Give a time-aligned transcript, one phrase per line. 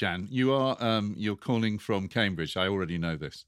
[0.00, 2.56] Jan, you are um, you're calling from Cambridge.
[2.56, 3.44] I already know this.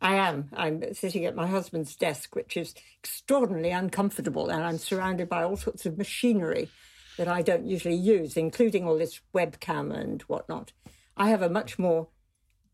[0.00, 0.48] I am.
[0.54, 5.58] I'm sitting at my husband's desk, which is extraordinarily uncomfortable, and I'm surrounded by all
[5.58, 6.70] sorts of machinery
[7.18, 10.72] that I don't usually use, including all this webcam and whatnot.
[11.18, 12.08] I have a much more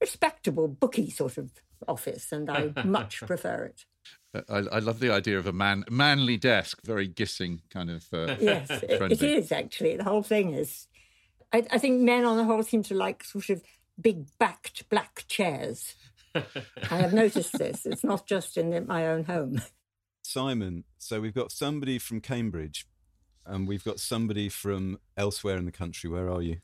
[0.00, 1.50] respectable, booky sort of
[1.88, 3.86] office, and I much prefer it.
[4.48, 8.06] I, I, love the idea of a man, manly desk, very Gissing kind of.
[8.12, 9.96] Uh, yes, it, it is actually.
[9.96, 10.86] The whole thing is
[11.52, 13.62] I, I think men on the whole seem to like sort of
[14.00, 15.94] big backed black chairs.
[16.34, 17.86] I have noticed this.
[17.86, 19.60] It's not just in my own home.
[20.22, 22.86] Simon, so we've got somebody from Cambridge
[23.44, 26.08] and we've got somebody from elsewhere in the country.
[26.08, 26.58] Where are you?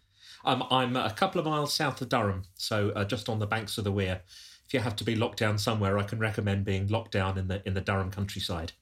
[0.45, 3.79] Um, I'm a couple of miles south of Durham, so uh, just on the banks
[3.79, 4.23] of the Wear.
[4.67, 7.49] If you have to be locked down somewhere, I can recommend being locked down in
[7.49, 8.73] the in the Durham countryside.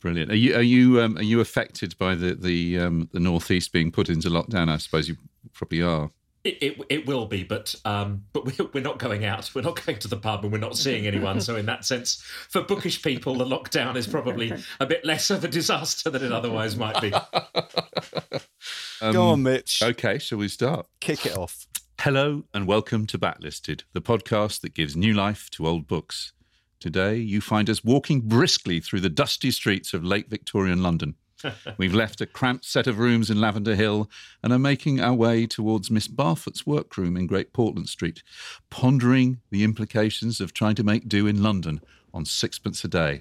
[0.00, 0.32] Brilliant.
[0.32, 3.92] Are you are you um, are you affected by the the um, the northeast being
[3.92, 4.70] put into lockdown?
[4.70, 5.16] I suppose you
[5.52, 6.10] probably are.
[6.42, 9.50] It, it, it will be, but um, but we're not going out.
[9.54, 11.42] We're not going to the pub, and we're not seeing anyone.
[11.42, 15.44] so in that sense, for bookish people, the lockdown is probably a bit less of
[15.44, 17.12] a disaster than it otherwise might be.
[19.02, 19.82] um, Go on, Mitch.
[19.82, 20.86] Okay, shall we start?
[21.00, 21.66] Kick it off.
[22.00, 26.32] Hello and welcome to Backlisted, the podcast that gives new life to old books.
[26.80, 31.14] Today, you find us walking briskly through the dusty streets of late Victorian London.
[31.76, 34.10] We've left a cramped set of rooms in Lavender Hill
[34.42, 38.22] and are making our way towards Miss Barfoot's workroom in Great Portland Street,
[38.70, 41.82] pondering the implications of trying to make do in London
[42.14, 43.20] on sixpence a day.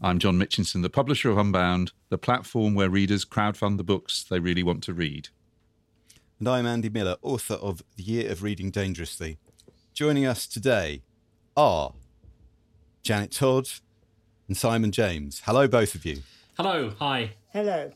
[0.00, 4.38] I'm John Mitchinson, the publisher of Unbound, the platform where readers crowdfund the books they
[4.38, 5.30] really want to read.
[6.38, 9.38] And I'm Andy Miller, author of The Year of Reading Dangerously.
[9.94, 11.02] Joining us today
[11.56, 11.92] are
[13.02, 13.68] Janet Todd,
[14.46, 15.42] and Simon James.
[15.44, 16.22] Hello, both of you.
[16.56, 16.92] Hello.
[17.00, 17.32] Hi.
[17.52, 17.90] Hello.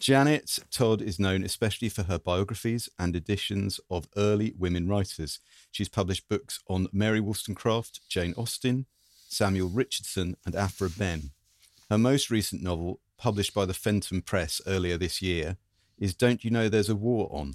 [0.00, 5.38] Janet Todd is known especially for her biographies and editions of early women writers.
[5.70, 8.86] She's published books on Mary Wollstonecraft, Jane Austen,
[9.28, 11.30] Samuel Richardson, and Aphra Behn.
[11.88, 15.58] Her most recent novel, published by the Fentum Press earlier this year,
[15.96, 17.54] is Don't You Know There's a War On?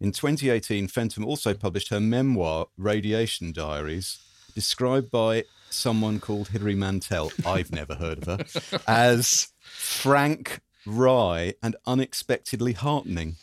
[0.00, 4.18] In 2018, Fentum also published her memoir, Radiation Diaries,
[4.54, 11.76] described by someone called Hilary Mantel, I've never heard of her, as frank, wry, and
[11.86, 13.36] unexpectedly heartening.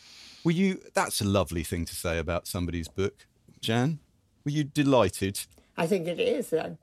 [0.43, 3.27] Were you, that's a lovely thing to say about somebody's book.
[3.61, 3.99] Jan,
[4.43, 5.41] were you delighted?
[5.77, 6.53] I think it is.
[6.53, 6.77] I'm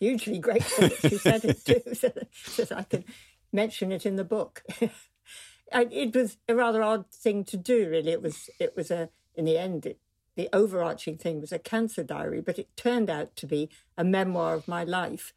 [0.00, 3.04] hugely grateful that you said it too, so that I could
[3.52, 4.62] mention it in the book.
[5.72, 8.12] it was a rather odd thing to do, really.
[8.12, 10.00] It was, it was a, in the end, it
[10.36, 14.54] the overarching thing was a cancer diary, but it turned out to be a memoir
[14.54, 15.32] of my life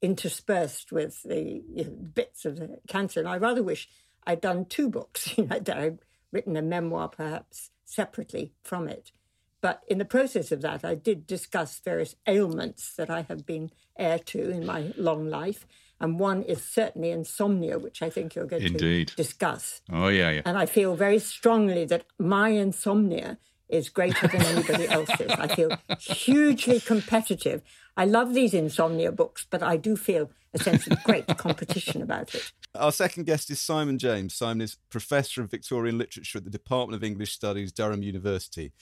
[0.00, 3.20] interspersed with the you know, bits of the cancer.
[3.20, 3.88] And I rather wish
[4.26, 5.98] I'd done two books, you know, that I'd
[6.32, 9.12] written a memoir perhaps separately from it.
[9.60, 13.70] But in the process of that, I did discuss various ailments that I have been
[13.98, 15.66] heir to in my long life.
[15.98, 19.08] And one is certainly insomnia, which I think you're going Indeed.
[19.08, 19.80] to discuss.
[19.90, 20.42] Oh, yeah, yeah.
[20.44, 25.30] And I feel very strongly that my insomnia is greater than anybody else's.
[25.30, 27.62] I feel hugely competitive.
[27.96, 32.34] I love these insomnia books, but I do feel a sense of great competition about
[32.34, 32.52] it.
[32.74, 34.34] Our second guest is Simon James.
[34.34, 38.72] Simon is Professor of Victorian Literature at the Department of English Studies, Durham University.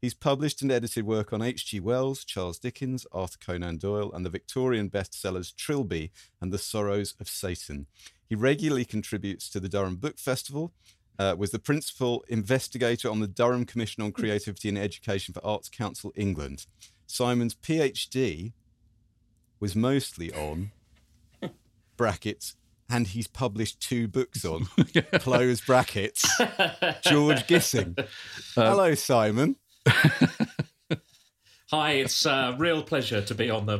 [0.00, 1.80] He's published and edited work on H.G.
[1.80, 6.10] Wells, Charles Dickens, Arthur Conan Doyle, and the Victorian bestsellers Trilby
[6.42, 7.86] and The Sorrows of Satan.
[8.28, 10.72] He regularly contributes to the Durham Book Festival
[11.18, 15.68] uh, was the principal investigator on the Durham Commission on Creativity and Education for Arts
[15.68, 16.66] Council England.
[17.06, 18.52] Simon's PhD
[19.60, 20.72] was mostly on
[21.96, 22.56] brackets,
[22.88, 24.66] and he's published two books on
[25.14, 26.22] close brackets.
[27.02, 27.98] George Gissing.
[27.98, 28.06] Um,
[28.54, 29.56] Hello, Simon.
[31.74, 33.78] Hi, it's a real pleasure to be on the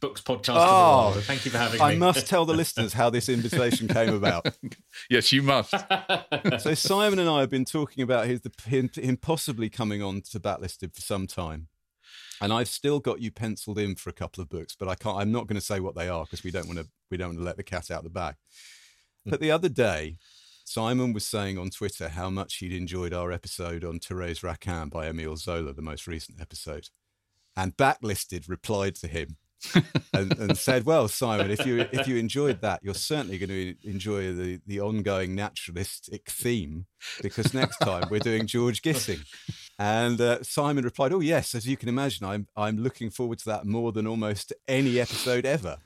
[0.00, 0.48] Books podcast.
[0.48, 1.24] Oh, of the oh, world.
[1.26, 1.94] Thank you for having I me.
[1.94, 4.52] I must tell the listeners how this invitation came about.
[5.08, 5.72] Yes, you must.
[6.58, 10.22] So Simon and I have been talking about his the, him, him possibly coming on
[10.22, 11.68] to Backlisted for some time,
[12.40, 15.16] and I've still got you penciled in for a couple of books, but I can't.
[15.16, 16.88] I'm not going to say what they are because we don't want to.
[17.12, 18.34] We don't want to let the cat out of the bag.
[19.24, 19.30] Hmm.
[19.30, 20.16] But the other day,
[20.64, 25.06] Simon was saying on Twitter how much he'd enjoyed our episode on Therese Raquin by
[25.06, 26.88] Emile Zola, the most recent episode,
[27.60, 29.36] and Backlisted replied to him.
[30.14, 33.74] and, and said, "Well, Simon, if you if you enjoyed that, you're certainly going to
[33.86, 36.86] enjoy the the ongoing naturalistic theme
[37.20, 39.20] because next time we're doing George Gissing."
[39.78, 43.44] And uh, Simon replied, "Oh yes, as you can imagine, I'm I'm looking forward to
[43.50, 45.76] that more than almost any episode ever."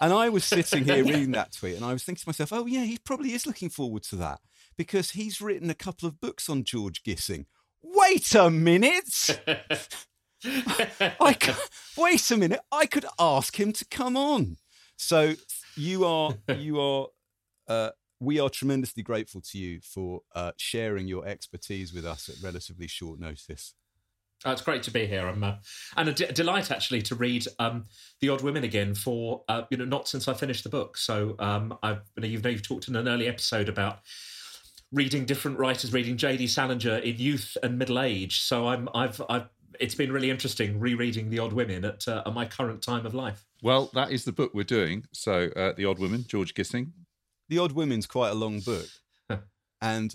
[0.00, 2.66] And I was sitting here reading that tweet, and I was thinking to myself, "Oh
[2.66, 4.38] yeah, he probably is looking forward to that
[4.76, 7.46] because he's written a couple of books on George Gissing."
[7.82, 9.40] Wait a minute.
[10.44, 11.56] I could,
[11.96, 12.60] wait a minute.
[12.70, 14.56] I could ask him to come on.
[14.96, 15.34] So
[15.76, 17.08] you are you are
[17.68, 22.36] uh, we are tremendously grateful to you for uh, sharing your expertise with us at
[22.42, 23.74] relatively short notice.
[24.46, 25.26] Oh, it's great to be here.
[25.26, 25.54] I'm, uh,
[25.96, 27.84] and a d- delight actually to read um,
[28.20, 30.96] The Odd Women again for uh, you know not since I finished the book.
[30.98, 34.00] So um, I've you know, you've, you've talked in an early episode about
[34.92, 36.46] reading different writers, reading J.D.
[36.46, 38.40] Salinger in youth and middle age.
[38.40, 39.48] So I'm I've I've
[39.80, 43.14] it's been really interesting rereading The Odd Women at, uh, at my current time of
[43.14, 43.44] life.
[43.62, 45.04] Well, that is the book we're doing.
[45.12, 46.92] So, uh, The Odd Women, George Gissing.
[47.48, 48.86] The Odd Women's quite a long book,
[49.80, 50.14] and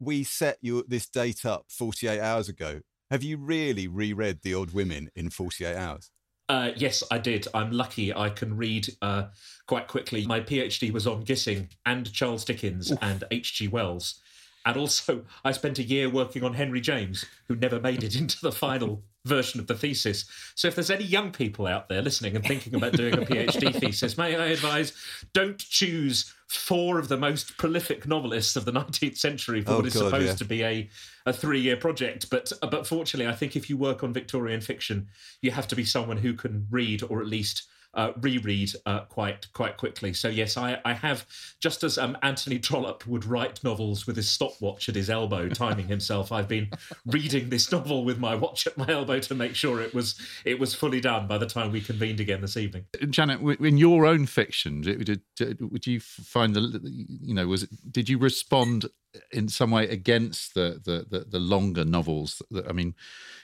[0.00, 2.80] we set you this date up 48 hours ago.
[3.10, 6.10] Have you really reread The Odd Women in 48 hours?
[6.48, 7.46] Uh, yes, I did.
[7.54, 9.24] I'm lucky I can read uh,
[9.66, 10.26] quite quickly.
[10.26, 13.68] My PhD was on Gissing and Charles Dickens and H.G.
[13.68, 14.20] Wells.
[14.66, 18.40] And also, I spent a year working on Henry James, who never made it into
[18.40, 20.24] the final version of the thesis.
[20.54, 23.74] So, if there's any young people out there listening and thinking about doing a PhD
[23.74, 24.92] thesis, may I advise
[25.34, 29.86] don't choose four of the most prolific novelists of the 19th century for Oh, what
[29.86, 30.34] is God, supposed yeah.
[30.34, 30.88] to be a,
[31.26, 32.30] a three year project.
[32.30, 35.08] But, uh, but fortunately, I think if you work on Victorian fiction,
[35.42, 37.64] you have to be someone who can read or at least
[37.94, 40.12] uh, reread uh, quite quite quickly.
[40.12, 41.26] So yes, I, I have
[41.60, 45.88] just as um, Anthony Trollope would write novels with his stopwatch at his elbow, timing
[45.88, 46.32] himself.
[46.32, 46.70] I've been
[47.06, 50.58] reading this novel with my watch at my elbow to make sure it was it
[50.58, 52.84] was fully done by the time we convened again this evening.
[53.10, 57.70] Janet, in your own fiction, did, did, would you find the you know was it,
[57.90, 58.86] did you respond
[59.30, 62.42] in some way against the the the, the longer novels?
[62.50, 62.94] That, I mean,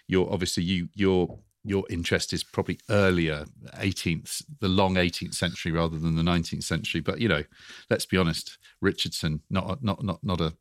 [0.06, 5.98] you're obviously you your your interest is probably earlier 18th the long 18th century rather
[5.98, 7.42] than the 19th century but you know
[7.90, 10.54] let's be honest richardson not a- not not not a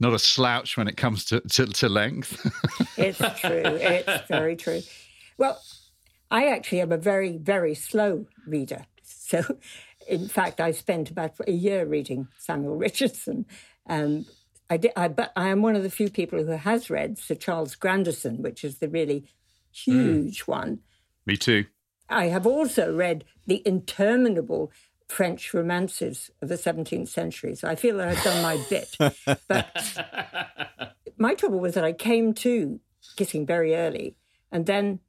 [0.00, 2.38] not a slouch when it comes to to, to length
[2.98, 3.62] It's true.
[3.64, 4.80] It's very true.
[5.38, 5.60] Well,
[6.30, 8.86] I actually am a very, very slow reader.
[9.02, 9.42] So,
[10.08, 13.46] in fact, I spent about a year reading Samuel Richardson.
[13.88, 14.26] Um,
[14.68, 17.34] I did, I, but I am one of the few people who has read Sir
[17.36, 19.24] Charles Grandison, which is the really
[19.86, 20.24] Mm.
[20.24, 20.80] huge one.
[21.26, 21.64] me too
[22.08, 24.72] I have also read the interminable
[25.08, 27.54] French romances of the 17th century.
[27.54, 28.96] So I feel that I've done my bit.
[29.48, 30.84] But
[31.18, 32.80] my trouble was that I came to
[33.16, 34.16] Gissing very early
[34.52, 35.00] and then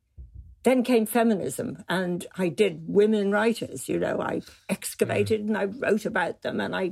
[0.64, 5.48] then came feminism and I did women writers, you know, I excavated mm.
[5.48, 6.92] and I wrote about them and I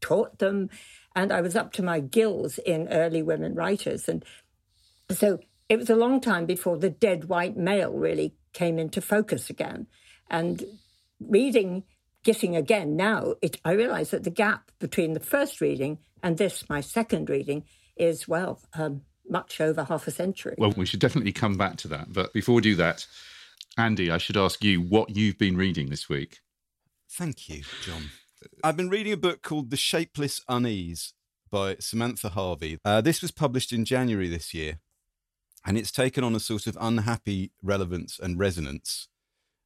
[0.00, 0.70] taught them
[1.16, 4.24] and I was up to my gills in early women writers and
[5.10, 5.40] so
[5.72, 9.86] it was a long time before the dead white male really came into focus again.
[10.28, 10.62] And
[11.18, 11.84] reading
[12.26, 16.68] Gissing again now, it, I realise that the gap between the first reading and this,
[16.68, 17.64] my second reading,
[17.96, 20.56] is, well, um, much over half a century.
[20.58, 22.12] Well, we should definitely come back to that.
[22.12, 23.06] But before we do that,
[23.78, 26.40] Andy, I should ask you what you've been reading this week.
[27.10, 28.10] Thank you, John.
[28.62, 31.14] I've been reading a book called The Shapeless Unease
[31.50, 32.76] by Samantha Harvey.
[32.84, 34.78] Uh, this was published in January this year,
[35.64, 39.08] and it's taken on a sort of unhappy relevance and resonance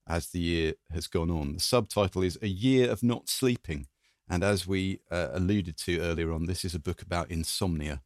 [0.09, 1.55] as the year has gone on.
[1.55, 3.87] The subtitle is A Year of Not Sleeping.
[4.29, 8.03] And as we uh, alluded to earlier on, this is a book about insomnia.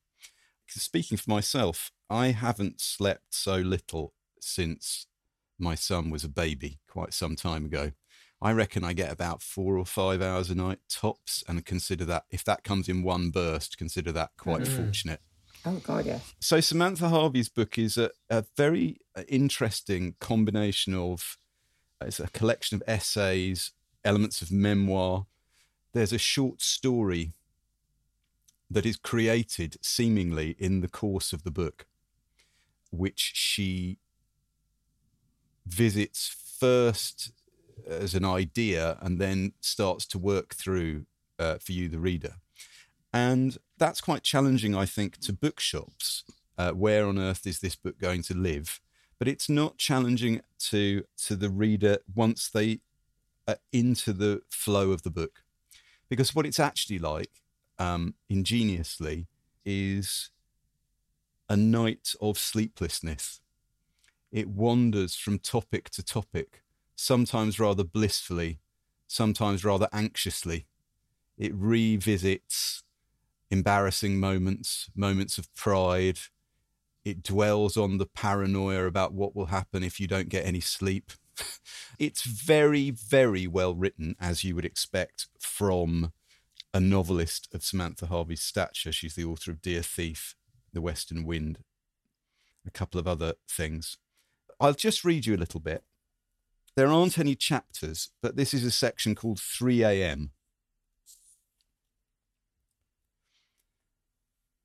[0.69, 5.07] Speaking for myself, I haven't slept so little since
[5.59, 7.93] my son was a baby quite some time ago.
[8.41, 12.25] I reckon I get about four or five hours a night tops, and consider that
[12.31, 15.21] if that comes in one burst, consider that quite fortunate.
[15.67, 16.35] Oh, God, yes.
[16.41, 21.37] So Samantha Harvey's book is a, a very uh, interesting combination of
[22.03, 23.73] it's a collection of essays,
[24.05, 25.27] elements of memoir.
[25.93, 27.33] There's a short story
[28.71, 31.87] that is created seemingly in the course of the book,
[32.91, 33.99] which she
[35.67, 37.33] visits first
[37.87, 41.07] as an idea and then starts to work through
[41.39, 42.35] uh, for you, the reader.
[43.13, 46.25] And that's quite challenging, I think, to bookshops.
[46.57, 48.81] Uh, where on earth is this book going to live?
[49.19, 52.81] But it's not challenging to to the reader once they
[53.49, 55.43] are into the flow of the book,
[56.09, 57.31] because what it's actually like,
[57.79, 59.27] um, ingeniously,
[59.65, 60.31] is
[61.49, 63.41] a night of sleeplessness.
[64.31, 66.63] It wanders from topic to topic,
[66.95, 68.61] sometimes rather blissfully,
[69.07, 70.67] sometimes rather anxiously.
[71.37, 72.85] It revisits
[73.51, 76.19] embarrassing moments, moments of pride.
[77.05, 81.13] It dwells on the paranoia about what will happen if you don't get any sleep.
[81.99, 86.13] it's very, very well written, as you would expect from
[86.73, 88.93] a novelist of Samantha Harvey's stature.
[88.93, 90.37] She's the author of Dear Thief,
[90.73, 91.59] The Western Wind,
[92.67, 93.97] a couple of other things.
[94.61, 95.83] I'll just read you a little bit.
[96.77, 100.31] There aren't any chapters, but this is a section called 3 a.m.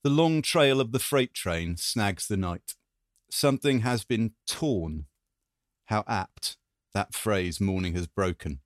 [0.06, 2.76] The long trail of the freight train snags the night.
[3.32, 5.08] Something has been torn.
[5.86, 6.58] How apt
[6.94, 8.60] that phrase morning has broken.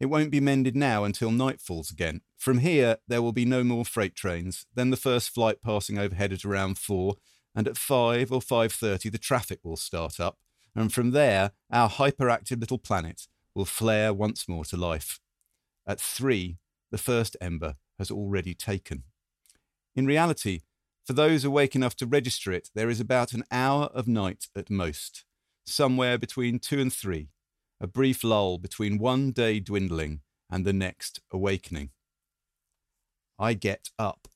[0.00, 2.22] It won't be mended now until night falls again.
[2.38, 4.64] From here, there will be no more freight trains.
[4.74, 7.16] Then the first flight passing overhead at around four,
[7.54, 10.38] and at five or five thirty the traffic will start up,
[10.74, 15.20] and from there our hyperactive little planet will flare once more to life.
[15.86, 16.56] At three,
[16.90, 19.02] the first ember has already taken.
[19.94, 20.60] In reality,
[21.08, 24.68] for those awake enough to register it, there is about an hour of night at
[24.68, 25.24] most,
[25.64, 27.30] somewhere between two and three,
[27.80, 31.92] a brief lull between one day dwindling and the next awakening.
[33.38, 34.28] I get up.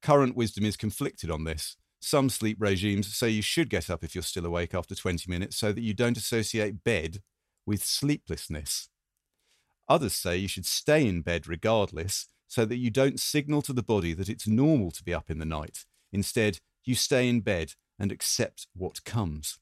[0.00, 1.76] Current wisdom is conflicted on this.
[2.00, 5.58] Some sleep regimes say you should get up if you're still awake after 20 minutes
[5.58, 7.18] so that you don't associate bed
[7.66, 8.88] with sleeplessness.
[9.90, 13.82] Others say you should stay in bed regardless so that you don't signal to the
[13.82, 15.86] body that it's normal to be up in the night.
[16.12, 19.58] Instead, you stay in bed and accept what comes.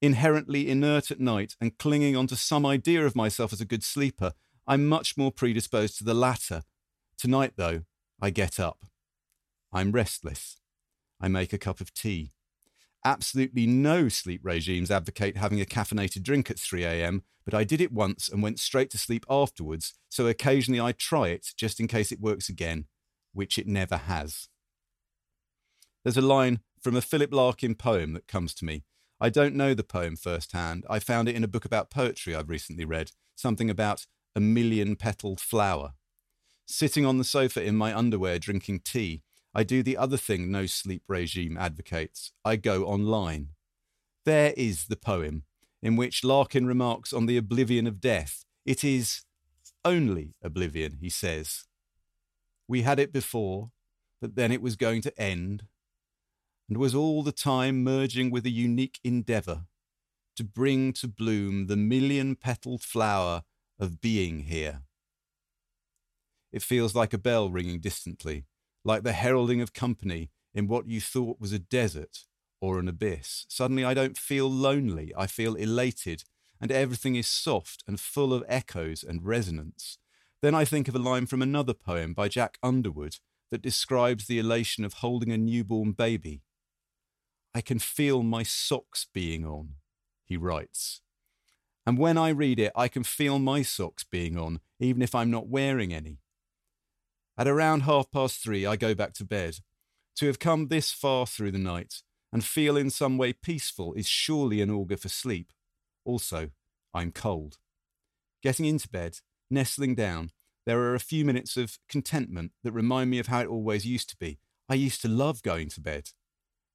[0.00, 4.34] Inherently inert at night and clinging onto some idea of myself as a good sleeper,
[4.68, 6.62] I'm much more predisposed to the latter.
[7.18, 7.82] Tonight, though,
[8.22, 8.84] I get up.
[9.72, 10.60] I'm restless.
[11.20, 12.34] I make a cup of tea.
[13.04, 17.80] Absolutely no sleep regimes advocate having a caffeinated drink at 3 a.m., but I did
[17.80, 21.88] it once and went straight to sleep afterwards, so occasionally I try it just in
[21.88, 22.86] case it works again,
[23.32, 24.48] which it never has.
[26.02, 28.84] There's a line from a Philip Larkin poem that comes to me.
[29.20, 30.84] I don't know the poem firsthand.
[30.90, 34.96] I found it in a book about poetry I've recently read, something about a million
[34.96, 35.94] petaled flower.
[36.66, 39.22] Sitting on the sofa in my underwear drinking tea,
[39.54, 43.50] I do the other thing no sleep regime advocates I go online.
[44.24, 45.44] There is the poem,
[45.84, 48.46] in which Larkin remarks on the oblivion of death.
[48.64, 49.20] It is
[49.84, 51.66] only oblivion, he says.
[52.66, 53.70] We had it before,
[54.18, 55.64] but then it was going to end,
[56.70, 59.66] and was all the time merging with a unique endeavour
[60.36, 63.42] to bring to bloom the million petalled flower
[63.78, 64.80] of being here.
[66.50, 68.46] It feels like a bell ringing distantly,
[68.84, 72.24] like the heralding of company in what you thought was a desert
[72.64, 73.44] or an abyss.
[73.48, 76.24] Suddenly, I don't feel lonely, I feel elated,
[76.60, 79.98] and everything is soft and full of echoes and resonance.
[80.40, 83.16] Then I think of a line from another poem by Jack Underwood
[83.50, 86.40] that describes the elation of holding a newborn baby.
[87.54, 89.74] I can feel my socks being on,
[90.24, 91.02] he writes.
[91.86, 95.30] And when I read it, I can feel my socks being on, even if I'm
[95.30, 96.20] not wearing any.
[97.36, 99.58] At around half past three, I go back to bed.
[100.16, 102.02] To have come this far through the night
[102.34, 105.52] and feel in some way peaceful is surely an augur for sleep.
[106.04, 106.50] Also,
[106.92, 107.58] I'm cold.
[108.42, 110.32] Getting into bed, nestling down,
[110.66, 114.08] there are a few minutes of contentment that remind me of how it always used
[114.10, 114.40] to be.
[114.68, 116.10] I used to love going to bed.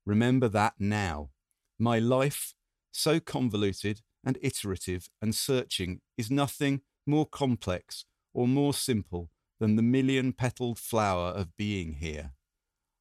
[0.06, 1.32] Remember that now.
[1.78, 2.54] My life,
[2.94, 9.82] so convoluted and iterative and searching, is nothing more complex or more simple than the
[9.82, 12.32] million petaled flower of being here.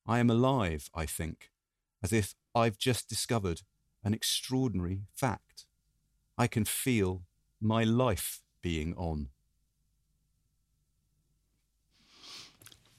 [0.06, 1.50] I am alive, I think,
[2.02, 3.62] as if I've just discovered
[4.02, 5.66] an extraordinary fact.
[6.36, 7.22] I can feel
[7.60, 9.28] my life being on.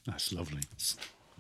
[0.06, 0.62] That's lovely.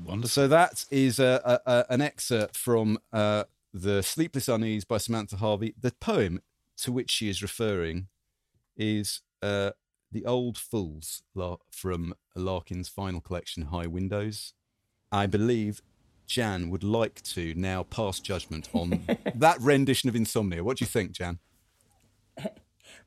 [0.03, 0.29] Wonderful.
[0.29, 5.38] So that is a, a, a, an excerpt from uh, The Sleepless Unease by Samantha
[5.38, 5.73] Harvey.
[5.79, 6.41] The poem
[6.77, 8.07] to which she is referring
[8.77, 9.71] is uh,
[10.11, 11.23] The Old Fools
[11.71, 14.53] from Larkin's final collection, High Windows.
[15.11, 15.81] I believe
[16.29, 19.05] Jan would like to now pass judgment on
[19.36, 20.63] that rendition of Insomnia.
[20.63, 21.39] What do you think, Jan?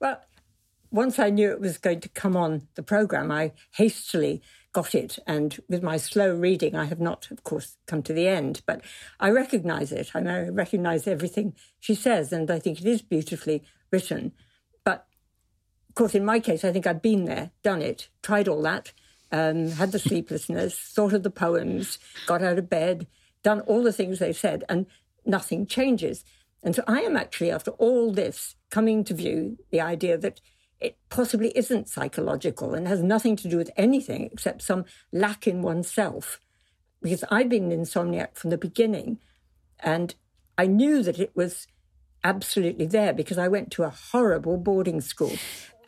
[0.01, 0.21] Well,
[0.91, 5.19] once I knew it was going to come on the program, I hastily got it.
[5.27, 8.83] And with my slow reading, I have not, of course, come to the end, but
[9.21, 10.11] I recognize it.
[10.15, 14.33] I recognize everything she says, and I think it is beautifully written.
[14.85, 15.07] But
[15.89, 18.93] of course, in my case, I think I've been there, done it, tried all that,
[19.33, 23.07] um, had the sleeplessness, thought of the poems, got out of bed,
[23.43, 24.87] done all the things they said, and
[25.25, 26.25] nothing changes.
[26.63, 30.41] And so I am actually, after all this, coming to view the idea that
[30.81, 35.63] it possibly isn't psychological and has nothing to do with anything except some lack in
[35.63, 36.41] oneself.
[37.01, 39.19] Because I've been an insomniac from the beginning,
[39.81, 40.15] and
[40.57, 41.67] I knew that it was
[42.23, 45.33] absolutely there because I went to a horrible boarding school,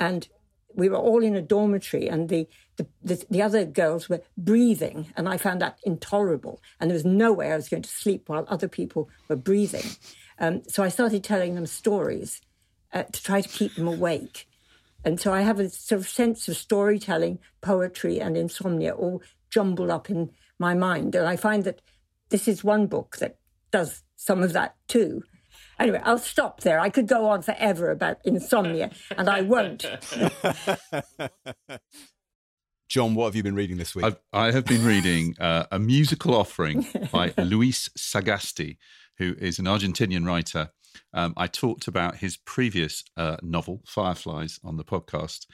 [0.00, 0.28] and
[0.74, 5.12] we were all in a dormitory, and the the, the, the other girls were breathing,
[5.16, 6.60] and I found that intolerable.
[6.80, 9.84] And there was no way I was going to sleep while other people were breathing.
[10.40, 12.40] Um, so I started telling them stories
[12.92, 14.48] uh, to try to keep them awake.
[15.04, 19.90] And so I have a sort of sense of storytelling, poetry, and insomnia all jumbled
[19.90, 21.14] up in my mind.
[21.14, 21.80] And I find that
[22.30, 23.36] this is one book that
[23.70, 25.22] does some of that too.
[25.78, 26.80] Anyway, I'll stop there.
[26.80, 29.84] I could go on forever about insomnia, and I won't.
[32.88, 34.04] John, what have you been reading this week?
[34.04, 38.76] I've, I have been reading uh, a musical offering by Luis Sagasti,
[39.18, 40.70] who is an Argentinian writer
[41.12, 45.46] um, I talked about his previous uh, novel, Fireflies, on the podcast.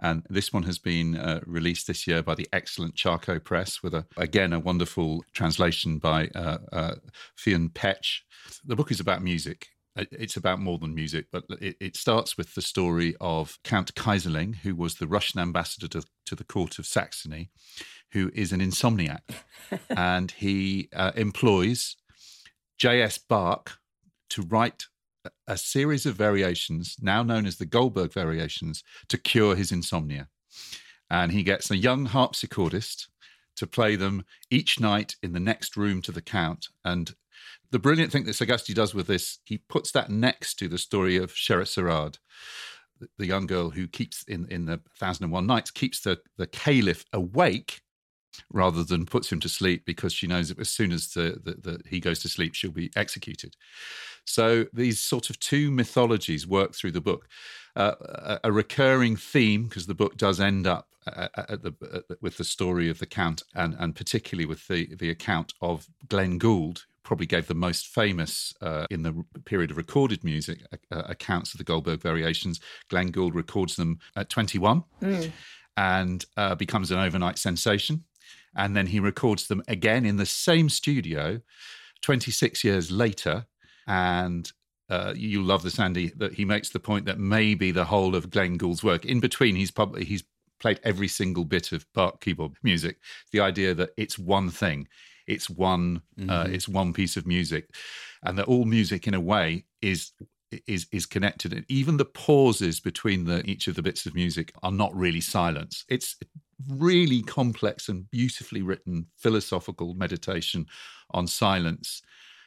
[0.00, 3.94] And this one has been uh, released this year by the excellent Charco Press with,
[3.94, 6.94] a, again, a wonderful translation by uh, uh,
[7.34, 8.20] Fionn Petch.
[8.64, 9.68] The book is about music.
[9.96, 14.56] It's about more than music, but it, it, starts with the story of Count Keyserling,
[14.56, 17.48] who was the Russian ambassador to, to the court of Saxony,
[18.10, 19.22] who is an insomniac.
[19.88, 21.96] and he uh, employs
[22.76, 23.16] J.S.
[23.16, 23.78] Bach,
[24.30, 24.86] to write
[25.46, 30.28] a series of variations, now known as the Goldberg variations, to cure his insomnia.
[31.10, 33.08] And he gets a young harpsichordist
[33.56, 36.68] to play them each night in the next room to the Count.
[36.84, 37.14] And
[37.70, 41.16] the brilliant thing that Sagasti does with this, he puts that next to the story
[41.16, 42.18] of Scheherazade,
[43.18, 46.46] the young girl who keeps in, in the Thousand and One Nights, keeps the, the
[46.46, 47.82] caliph awake
[48.52, 51.70] rather than puts him to sleep because she knows that as soon as the, the,
[51.70, 53.56] the, he goes to sleep, she'll be executed.
[54.24, 57.28] So these sort of two mythologies work through the book.
[57.74, 62.22] Uh, a, a, recurring theme, because the book does end up at, at the, at
[62.22, 66.38] with the story of the Count, and, and particularly with the, the account of Glenn
[66.38, 70.58] Gould, probably gave the most famous uh, in the period of recorded music
[70.90, 72.58] uh, accounts of the Goldberg variations.
[72.88, 75.30] Glenn Gould records them at 21 mm.
[75.76, 78.02] and uh, becomes an overnight sensation
[78.56, 81.40] and then he records them again in the same studio
[82.02, 83.46] 26 years later.
[83.86, 84.50] And
[84.88, 88.30] uh, you love this andy that he makes the point that maybe the whole of
[88.30, 90.22] glenn gould's work in between he's probably he's
[90.60, 92.98] played every single bit of Bach keyboard music.
[93.32, 94.88] The idea that it's one thing
[95.26, 96.30] it's one uh, mm-hmm.
[96.30, 97.74] uh, it's one piece of music
[98.22, 100.12] and that all music in a way is
[100.66, 101.52] is is connected.
[101.52, 105.20] And even the pauses between the each of the bits of music are not really
[105.20, 105.84] silence.
[105.88, 106.16] It's
[106.68, 110.66] really complex and beautifully written philosophical meditation
[111.10, 112.02] on silence.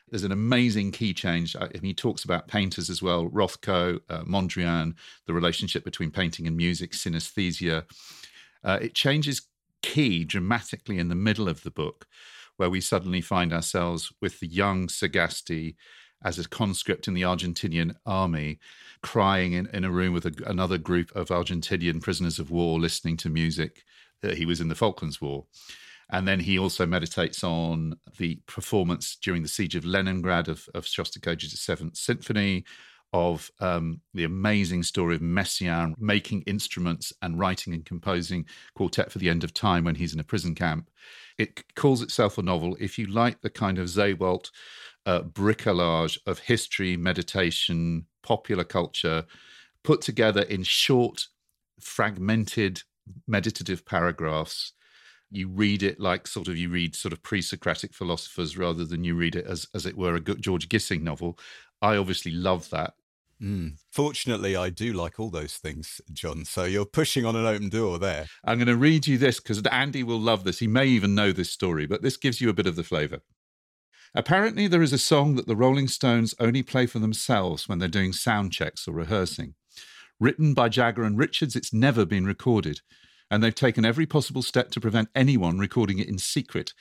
[0.10, 1.56] There's an amazing key change.
[1.56, 4.94] And he talks about painters as well Rothko, uh, Mondrian,
[5.28, 7.84] the relationship between painting and music, synesthesia.
[8.64, 9.44] Uh, it changes
[9.82, 12.08] key dramatically in the middle of the book,
[12.58, 15.76] where we suddenly find ourselves with the young Sagasti
[16.24, 18.60] as a conscript in the Argentinian army,
[19.02, 23.18] crying in, in a room with a, another group of Argentinian prisoners of war, listening
[23.18, 23.84] to music.
[24.24, 25.46] Uh, he was in the Falklands War.
[26.12, 30.86] And then he also meditates on the performance during the siege of Leningrad of, of
[30.86, 32.66] Shostakovich's Seventh Symphony,
[33.12, 39.18] of um, the amazing story of Messiaen making instruments and writing and composing Quartet for
[39.18, 40.90] the End of Time when he's in a prison camp.
[41.38, 42.78] It calls itself a novel.
[42.80, 44.52] If you like the kind of Sebald
[45.10, 49.26] uh, bricolage of history, meditation, popular culture,
[49.84, 51.26] put together in short,
[51.80, 52.84] fragmented,
[53.28, 54.74] meditative paragraphs.
[55.32, 59.16] You read it like sort of you read sort of pre-Socratic philosophers rather than you
[59.16, 61.40] read it as as it were a George Gissing novel.
[61.82, 62.94] I obviously love that.
[63.42, 63.78] Mm.
[63.92, 66.46] Fortunately, I do like all those things, John.
[66.46, 68.28] So you're pushing on an open door there.
[68.44, 70.60] I'm going to read you this because Andy will love this.
[70.60, 73.22] He may even know this story, but this gives you a bit of the flavour.
[74.16, 77.88] Apparently, there is a song that the Rolling Stones only play for themselves when they're
[77.88, 79.54] doing sound checks or rehearsing.
[80.20, 82.82] Written by Jagger and Richards, it's never been recorded,
[83.30, 86.74] and they've taken every possible step to prevent anyone recording it in secret.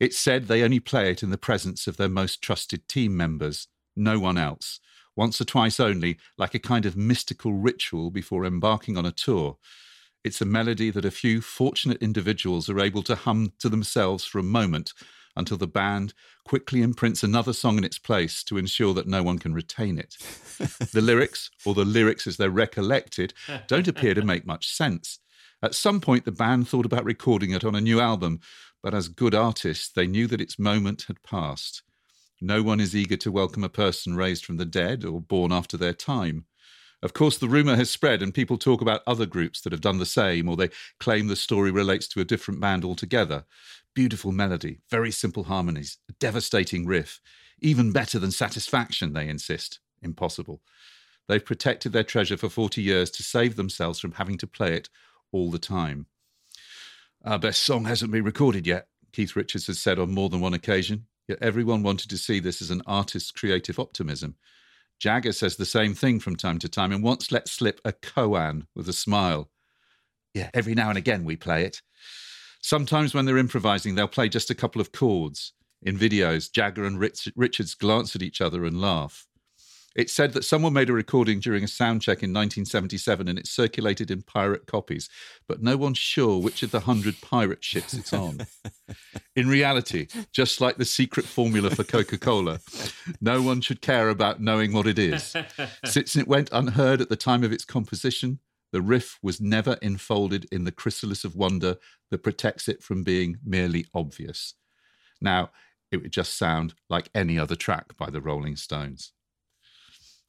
[0.00, 3.68] It's said they only play it in the presence of their most trusted team members,
[3.94, 4.80] no one else.
[5.16, 9.56] once or twice only, like a kind of mystical ritual before embarking on a tour.
[10.24, 14.38] It's a melody that a few fortunate individuals are able to hum to themselves for
[14.38, 14.92] a moment
[15.36, 19.38] until the band quickly imprints another song in its place to ensure that no one
[19.38, 20.16] can retain it.
[20.92, 23.34] the lyrics, or the lyrics as they're recollected,
[23.66, 25.18] don't appear to make much sense.
[25.62, 28.40] At some point, the band thought about recording it on a new album,
[28.82, 31.82] but as good artists, they knew that its moment had passed.
[32.40, 35.78] No one is eager to welcome a person raised from the dead or born after
[35.78, 36.44] their time.
[37.02, 39.98] Of course, the rumour has spread, and people talk about other groups that have done
[39.98, 43.44] the same, or they claim the story relates to a different band altogether.
[43.94, 47.20] Beautiful melody, very simple harmonies, a devastating riff.
[47.60, 49.80] Even better than satisfaction, they insist.
[50.02, 50.60] Impossible.
[51.28, 54.88] They've protected their treasure for 40 years to save themselves from having to play it
[55.32, 56.06] all the time.
[57.24, 60.54] Our best song hasn't been recorded yet, Keith Richards has said on more than one
[60.54, 64.36] occasion, yet everyone wanted to see this as an artist's creative optimism.
[65.00, 68.66] Jagger says the same thing from time to time and once let slip a koan
[68.74, 69.50] with a smile.
[70.32, 71.82] Yeah, every now and again we play it.
[72.60, 75.52] Sometimes when they're improvising, they'll play just a couple of chords.
[75.82, 79.26] In videos, Jagger and Rich- Richards glance at each other and laugh.
[79.94, 83.46] It's said that someone made a recording during a sound check in 1977 and it
[83.46, 85.08] circulated in pirate copies,
[85.46, 88.40] but no one's sure which of the hundred pirate ships it's on.
[89.36, 92.60] In reality, just like the secret formula for Coca Cola,
[93.20, 95.34] no one should care about knowing what it is.
[95.84, 98.40] Since it went unheard at the time of its composition,
[98.72, 101.76] the riff was never enfolded in the chrysalis of wonder
[102.10, 104.54] that protects it from being merely obvious.
[105.20, 105.50] Now,
[105.92, 109.12] it would just sound like any other track by the Rolling Stones.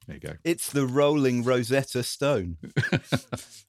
[0.06, 0.34] There you go.
[0.44, 2.58] It's the rolling Rosetta Stone.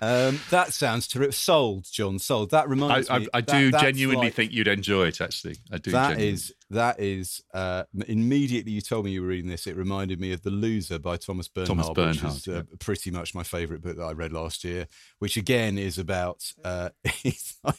[0.00, 1.34] um, that sounds terrific.
[1.34, 2.18] Sold, John.
[2.18, 2.50] Sold.
[2.50, 3.28] That reminds I, me.
[3.32, 5.20] I that- do that's genuinely like- think you'd enjoy it.
[5.20, 5.90] Actually, I do.
[5.92, 8.72] That is that is uh, immediately.
[8.72, 9.66] You told me you were reading this.
[9.66, 13.10] It reminded me of The Loser by Thomas Bernhard, Thomas which Bernhard, is uh, pretty
[13.10, 14.86] much my favourite book that I read last year.
[15.18, 16.52] Which again is about.
[16.64, 16.90] Uh,
[17.24, 17.76] it's like,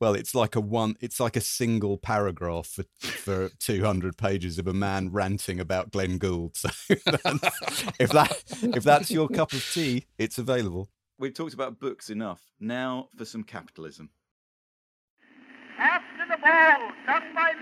[0.00, 0.96] well, it's like a one.
[1.00, 5.90] It's like a single paragraph for for two hundred pages of a man ranting about
[5.90, 6.56] Glenn Gould.
[6.58, 6.70] So
[7.98, 10.88] if that if that's your cup of tea, it's available.
[11.18, 12.40] We've talked about books enough.
[12.60, 14.10] Now for some capitalism.
[15.76, 17.54] After the ball, sung by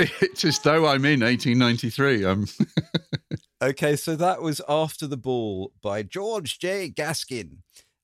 [0.22, 2.24] It's as though I'm in 1893.
[2.24, 2.46] Um,
[3.62, 6.88] Okay, so that was After the Ball by George J.
[6.88, 7.58] Gaskin.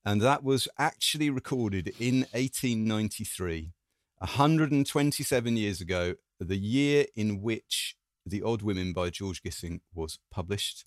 [0.05, 3.71] And that was actually recorded in 1893,
[4.19, 10.85] 127 years ago, the year in which The Odd Women by George Gissing was published.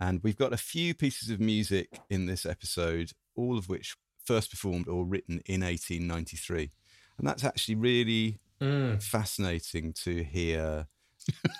[0.00, 4.50] And we've got a few pieces of music in this episode, all of which first
[4.50, 6.72] performed or written in 1893.
[7.16, 10.86] And that's actually really fascinating to hear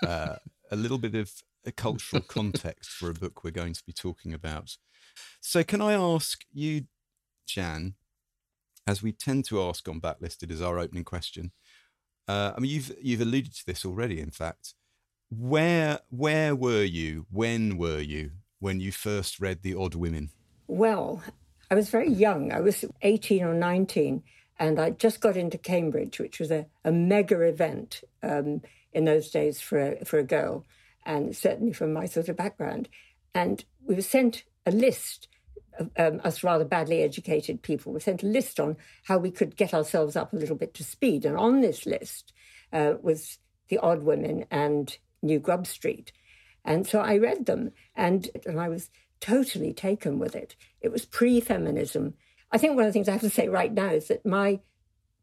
[0.06, 0.36] uh,
[0.70, 1.30] a little bit of
[1.64, 4.76] a cultural context for a book we're going to be talking about.
[5.40, 6.84] So, can I ask you,
[7.46, 7.94] Jan,
[8.86, 11.52] as we tend to ask on Backlisted as our opening question?
[12.28, 14.20] Uh, I mean, you've you've alluded to this already.
[14.20, 14.74] In fact,
[15.30, 17.26] where where were you?
[17.30, 20.30] When were you when you first read The Odd Women?
[20.66, 21.22] Well,
[21.70, 22.52] I was very young.
[22.52, 24.22] I was 18 or 19,
[24.60, 28.60] and I just got into Cambridge, which was a, a mega event um,
[28.92, 30.66] in those days for a, for a girl,
[31.06, 32.90] and certainly from my sort of background.
[33.34, 35.28] And we were sent a list,
[35.78, 39.56] of, um, us rather badly educated people, were sent a list on how we could
[39.56, 41.24] get ourselves up a little bit to speed.
[41.24, 42.34] And on this list
[42.70, 46.12] uh, was The Odd Women and New Grub Street.
[46.66, 50.54] And so I read them and, and I was totally taken with it.
[50.82, 52.12] It was pre feminism.
[52.52, 54.60] I think one of the things I have to say right now is that my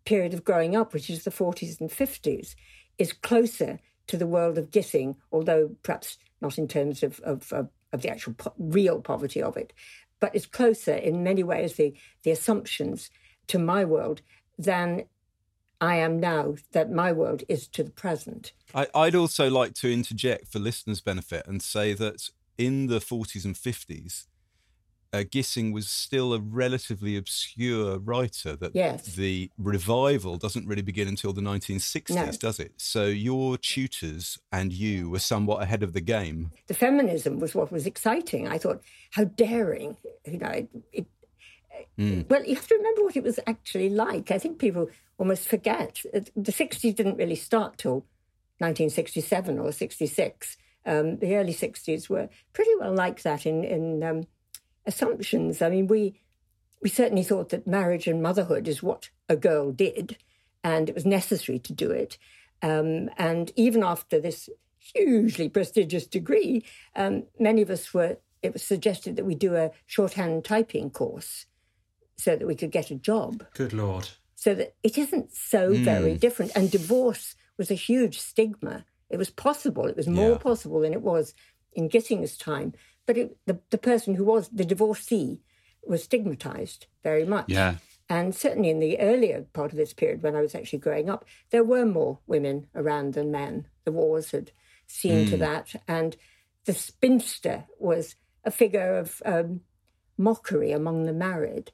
[0.05, 2.55] period of growing up, which is the 40s and 50s,
[2.97, 7.69] is closer to the world of Gissing, although perhaps not in terms of, of, of,
[7.91, 9.73] of the actual po- real poverty of it,
[10.19, 13.09] but it's closer in many ways, the, the assumptions
[13.47, 14.21] to my world
[14.57, 15.03] than
[15.79, 18.53] I am now, that my world is to the present.
[18.73, 23.45] I, I'd also like to interject for listeners' benefit and say that in the 40s
[23.45, 24.25] and 50s,
[25.13, 28.55] uh, Gissing was still a relatively obscure writer.
[28.55, 29.15] That Yes.
[29.15, 32.31] the revival doesn't really begin until the 1960s, No.
[32.31, 32.73] does it?
[32.77, 36.51] So your tutors and you were somewhat ahead of the game.
[36.67, 38.47] the feminism was what was exciting.
[38.47, 40.49] I thought, how daring, you know.
[40.49, 41.05] It, it,
[42.29, 44.29] Well, you have to remember what it was actually like.
[44.31, 46.01] I think people almost forget.
[46.35, 48.05] The 60s didn't really start till
[48.59, 50.57] 1967 or 66.
[50.85, 54.23] Um, the early 60s were pretty well like that in, in um,
[54.87, 55.61] assumptions.
[55.61, 56.19] I mean, we
[56.81, 60.17] we certainly thought that marriage and motherhood is what a girl did,
[60.63, 62.17] and it was necessary to do it.
[62.61, 66.63] Um, and even after this hugely prestigious degree,
[66.95, 68.17] um, many of us were.
[68.43, 71.47] It was suggested that we do a shorthand typing course
[72.17, 73.43] so that we could get a job.
[73.55, 74.09] Good lord.
[74.35, 76.51] So that it isn't so very different.
[76.55, 78.85] And divorce was a huge stigma.
[79.09, 79.87] It was possible.
[79.87, 80.37] It was more Yeah.
[80.37, 81.33] possible than it was
[81.73, 82.73] in Gissing's time.
[83.07, 85.41] But it, the the person who was the divorcee
[85.87, 87.49] was stigmatized very much.
[87.49, 87.77] Yeah.
[88.09, 91.25] And certainly in the earlier part of this period, when I was actually growing up,
[91.49, 93.67] there were more women around than men.
[93.83, 94.51] The wars had
[94.85, 95.75] seen to that.
[95.87, 96.15] And
[96.65, 98.15] the spinster was
[98.45, 99.61] a figure of um,
[100.17, 101.71] mockery among the married.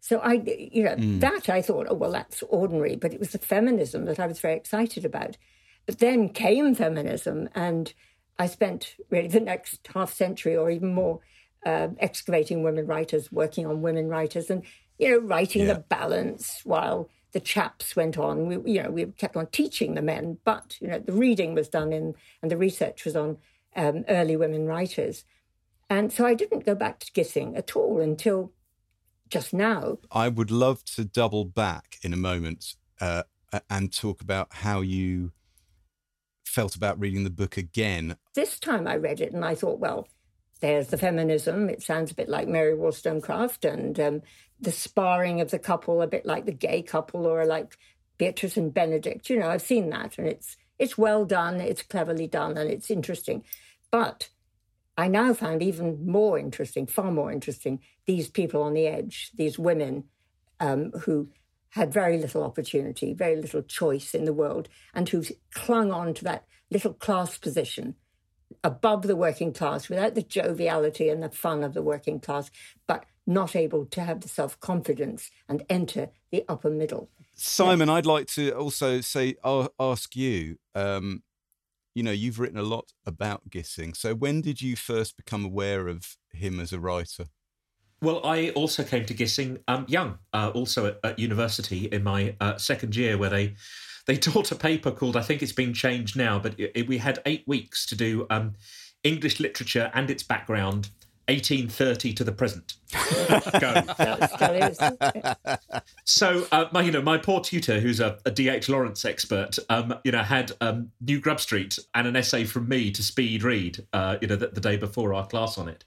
[0.00, 2.96] So I, you know, that I thought, oh, well, that's ordinary.
[2.96, 5.36] But it was the feminism that I was very excited about.
[5.86, 7.92] But then came feminism, and
[8.38, 11.20] I spent really the next half century or even more
[11.64, 14.62] uh, excavating women writers, working on women writers, and
[14.98, 18.46] you know, writing the balance while the chaps went on.
[18.46, 21.68] We, you know, we kept on teaching the men, but you know, the reading was
[21.68, 23.38] done in, and the research was on
[23.76, 25.24] um, early women writers.
[25.88, 28.52] And so I didn't go back to Gissing at all until
[29.28, 29.98] just now.
[30.10, 33.24] I would love to double back in a moment uh,
[33.68, 35.32] and talk about how you
[36.50, 38.16] felt about reading the book again.
[38.34, 40.08] This time I read it and I thought, well,
[40.60, 41.70] there's the feminism.
[41.70, 44.22] It sounds a bit like Mary Wollstonecraft, and um,
[44.60, 47.78] the sparring of the couple, a bit like the gay couple, or like
[48.18, 49.30] Beatrice and Benedict.
[49.30, 52.90] You know, I've seen that, and it's it's well done, it's cleverly done, and it's
[52.90, 53.42] interesting.
[53.90, 54.28] But
[54.98, 59.58] I now found even more interesting, far more interesting, these people on the edge, these
[59.58, 60.04] women
[60.60, 61.30] um, who
[61.70, 65.22] had very little opportunity, very little choice in the world, and who
[65.54, 67.94] clung on to that little class position
[68.64, 72.50] above the working class without the joviality and the fun of the working class,
[72.86, 77.08] but not able to have the self confidence and enter the upper middle.
[77.34, 80.56] Simon, I'd like to also say, ask you.
[80.74, 81.22] Um,
[81.94, 83.96] you know, you've written a lot about Gissing.
[83.96, 87.26] So, when did you first become aware of him as a writer?
[88.02, 92.34] Well, I also came to Gissing um, young, uh, also at, at university in my
[92.40, 93.54] uh, second year, where they
[94.06, 96.98] they taught a paper called I think it's been changed now, but it, it- we
[96.98, 98.54] had eight weeks to do um,
[99.04, 100.88] English literature and its background,
[101.28, 102.74] 1830 to the present.
[103.60, 103.74] Go.
[103.96, 104.78] So it still is.
[106.04, 108.68] So, uh, my, you know, my poor tutor, who's a, a D.H.
[108.68, 112.90] Lawrence expert, um, you know, had um, New Grub Street and an essay from me
[112.90, 115.84] to speed read, uh, you know, the, the day before our class on it.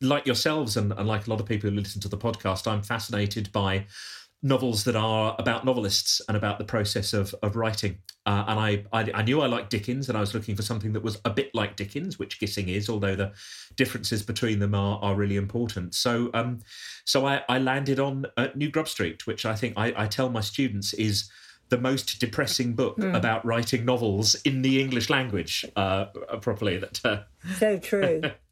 [0.00, 2.82] Like yourselves, and, and like a lot of people who listen to the podcast, I'm
[2.82, 3.86] fascinated by
[4.44, 7.98] novels that are about novelists and about the process of of writing.
[8.26, 10.92] Uh, and I, I I knew I liked Dickens, and I was looking for something
[10.92, 13.32] that was a bit like Dickens, which Gissing is, although the
[13.76, 15.94] differences between them are are really important.
[15.94, 16.60] So um,
[17.04, 20.28] so I, I landed on uh, New Grub Street, which I think I, I tell
[20.28, 21.30] my students is
[21.70, 26.04] the most depressing book about writing novels in the English language uh,
[26.40, 26.76] properly.
[26.76, 27.22] That uh,
[27.58, 28.20] So true.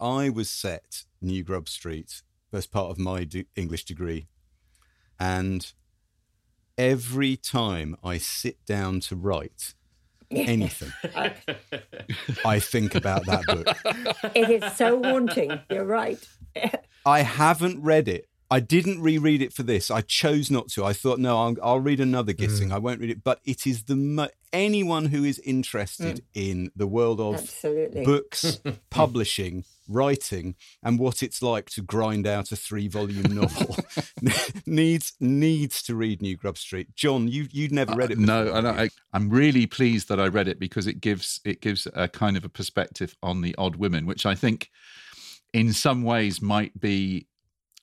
[0.00, 4.28] I was set New Grub Street as part of my de- English degree.
[5.18, 5.72] And
[6.76, 9.74] every time I sit down to write
[10.30, 10.92] anything,
[12.44, 14.32] I think about that book.
[14.34, 15.58] It is so haunting.
[15.70, 16.24] You're right.
[17.06, 18.28] I haven't read it.
[18.50, 19.90] I didn't reread it for this.
[19.90, 20.84] I chose not to.
[20.84, 22.38] I thought, no, I'll, I'll read another mm.
[22.38, 22.72] Gissing.
[22.72, 23.22] I won't read it.
[23.22, 26.22] But it is the mo- anyone who is interested mm.
[26.34, 28.04] in the world of Absolutely.
[28.04, 33.76] books, publishing, writing, and what it's like to grind out a three-volume novel
[34.66, 36.94] needs needs to read New Grub Street.
[36.94, 38.18] John, you you'd never uh, read it.
[38.18, 38.82] no, before, and have you?
[38.82, 42.36] I, I'm really pleased that I read it because it gives it gives a kind
[42.36, 44.70] of a perspective on the odd women, which I think,
[45.52, 47.26] in some ways, might be.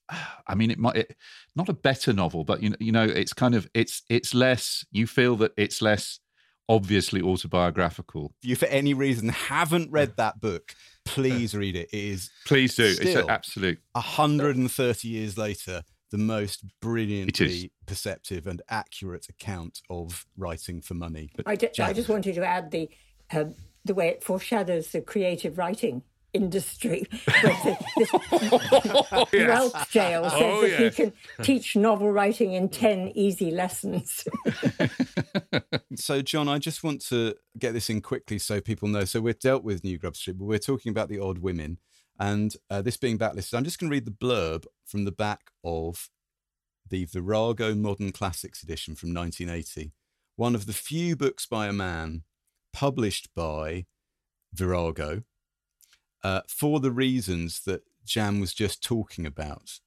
[0.48, 1.16] I mean, it might it,
[1.56, 4.86] not a better novel, but you know, you know, it's kind of it's it's less.
[4.92, 6.20] You feel that it's less
[6.68, 8.34] obviously autobiographical.
[8.42, 10.74] if you for any reason haven't read that book,
[11.06, 11.90] please read it.
[11.94, 12.86] It is Please do.
[12.86, 13.24] it's Still.
[13.26, 13.80] an absolute.
[13.94, 21.32] 130 years later the most brilliantly perceptive and accurate account of writing for money.
[21.46, 22.90] I, ju- just wanted to add the
[23.32, 26.04] um, the way it foreshadows the creative writing
[26.36, 27.08] industry.
[27.42, 28.10] Where this
[29.32, 30.80] Whelpdale says Oh, that yes.
[30.98, 34.28] he can teach novel writing in 10 easy lessons.
[35.98, 39.06] So, John, I just want to get this in quickly so people know.
[39.06, 41.78] So, we've dealt with New Grub Street, but we're talking about the odd women.
[42.20, 45.52] And uh, this being backlisted, I'm just going to read the blurb from the back
[45.64, 46.10] of
[46.90, 49.94] the Virago Modern Classics edition from 1980.
[50.36, 52.24] One of the few books by a man
[52.74, 53.86] published by
[54.54, 55.24] Virago
[56.26, 59.80] uh, for the reasons that Jan was just talking about.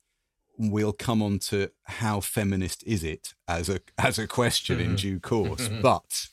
[0.56, 5.18] We'll come on to how feminist is it as a as a question in due
[5.18, 6.28] course, but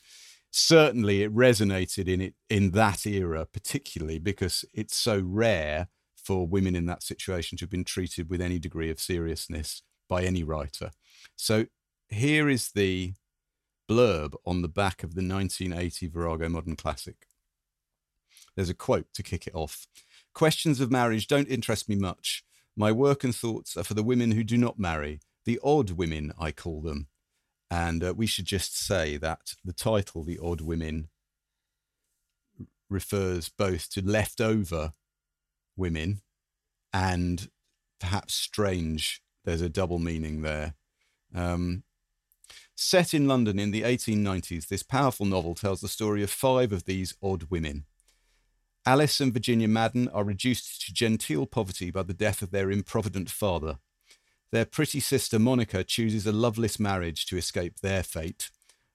[0.52, 6.76] certainly it resonated in it in that era, particularly because it's so rare for women
[6.76, 10.92] in that situation to have been treated with any degree of seriousness by any writer.
[11.36, 11.66] So
[12.10, 13.14] here is the
[13.90, 17.26] blurb on the back of the 1980 Virago Modern Classic.
[18.56, 19.88] There's a quote to kick it off.
[20.34, 22.44] Questions of marriage don't interest me much.
[22.76, 26.34] My work and thoughts are for the women who do not marry, the odd women,
[26.40, 27.08] I call them.
[27.72, 31.10] And uh, we should just say that the title, The Odd Women,
[32.90, 34.92] refers both to leftover
[35.76, 36.22] women
[36.94, 37.50] and
[38.00, 39.22] perhaps strange.
[39.44, 40.76] There's a double meaning there.
[41.34, 41.84] Um,
[42.76, 46.86] set in London in the 1890s, this powerful novel tells the story of five of
[46.86, 47.86] these odd women.
[48.88, 53.32] Alice and Virginia Madden are reduced to genteel poverty by the death of their improvident
[53.32, 53.80] father.
[54.52, 58.52] Their pretty sister Monica chooses a loveless marriage to escape their fate.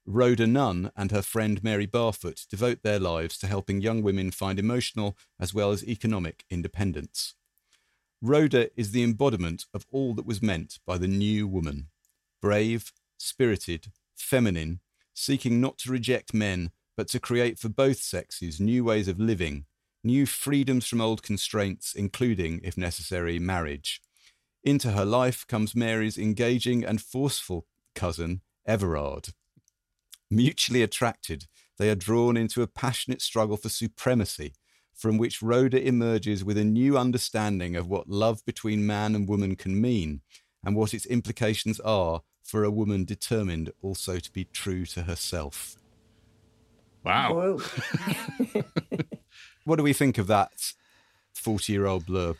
[0.07, 4.61] Rhoda Nunn and her friend Mary Barfoot devote their lives to helping young women find
[4.61, 7.35] emotional as well as economic independence.
[8.23, 11.89] Rhoda is the embodiment of all that was meant by the new woman
[12.41, 14.79] brave, spirited, feminine,
[15.15, 19.67] seeking not to reject men, but to create for both sexes new ways of living,
[20.03, 24.01] new freedoms from old constraints, including, if necessary, marriage.
[24.63, 29.31] Into her life comes Mary's engaging and forceful cousin, Everard.
[30.31, 31.47] Mutually attracted,
[31.79, 34.53] they are drawn into a passionate struggle for supremacy,
[34.95, 39.57] from which Rhoda emerges with a new understanding of what love between man and woman
[39.57, 40.21] can mean,
[40.63, 45.77] and what its implications are for a woman determined also to be true to herself.
[47.03, 47.61] Wow.
[49.71, 49.75] Whoa.
[49.75, 50.73] What do we think of that
[51.35, 52.37] 40 year old blurb?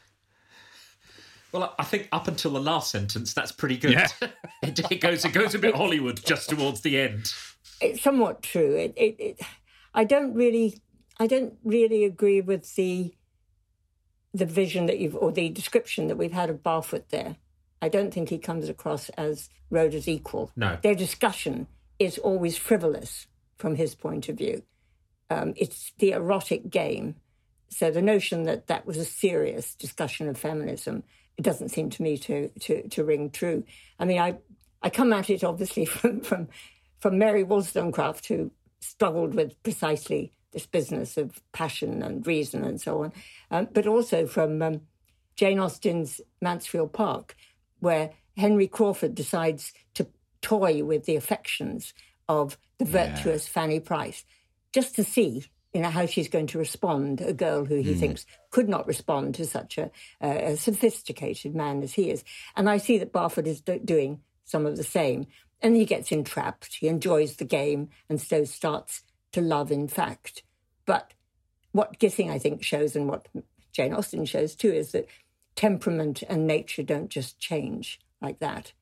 [1.53, 3.93] Well, I think up until the last sentence, that's pretty good.
[3.93, 4.09] Yeah.
[4.63, 7.33] it, it goes it goes a bit Hollywood just towards the end.
[7.81, 8.75] it's somewhat true.
[8.75, 9.41] It, it, it,
[9.95, 10.79] I don't really,
[11.21, 13.15] I don't really agree with the,
[14.35, 17.37] the vision that you've or the description that we've had of Barfoot there.
[17.81, 20.51] I don't think he comes across as Rhoda's equal.
[20.57, 20.79] No.
[20.83, 24.63] their discussion is always frivolous from his point of view.
[25.31, 27.17] Um, it's the erotic game.
[27.69, 31.05] So the notion that that was a serious discussion of feminism,
[31.37, 33.65] it doesn't seem to me to to, to ring true.
[33.99, 34.39] I mean, I
[34.83, 36.49] I come at it obviously from from
[36.99, 43.05] from Mary Wollstonecraft, who struggled with precisely this business of passion and reason and so
[43.05, 43.13] on,
[43.51, 44.81] um, but also from um,
[45.37, 47.37] Jane Austen's Mansfield Park,
[47.79, 50.09] where Henry Crawford decides to
[50.43, 51.95] toy with the affections
[52.29, 54.25] of the virtuous Fanny Price,
[54.73, 57.21] just to see, you know, how she's going to respond.
[57.21, 57.99] A girl who he mm.
[57.99, 62.25] thinks could not respond to such a, a sophisticated man as he is,
[62.57, 65.27] and I see that Barfoot is do- doing some of the same.
[65.63, 66.77] And he gets entrapped.
[66.77, 69.03] He enjoys the game, and so starts
[69.33, 69.71] to love.
[69.71, 70.43] In fact,
[70.87, 71.13] but
[71.73, 73.29] what Gissing, I think, shows, and what
[73.73, 75.07] Jane Austen shows too, is that
[75.57, 78.73] temperament and nature don't just change like that.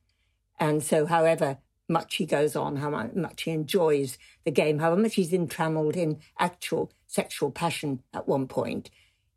[0.59, 1.57] And so, however
[1.89, 6.19] much he goes on, how much he enjoys the game, however much he's entrammelled in
[6.39, 8.89] actual sexual passion at one point,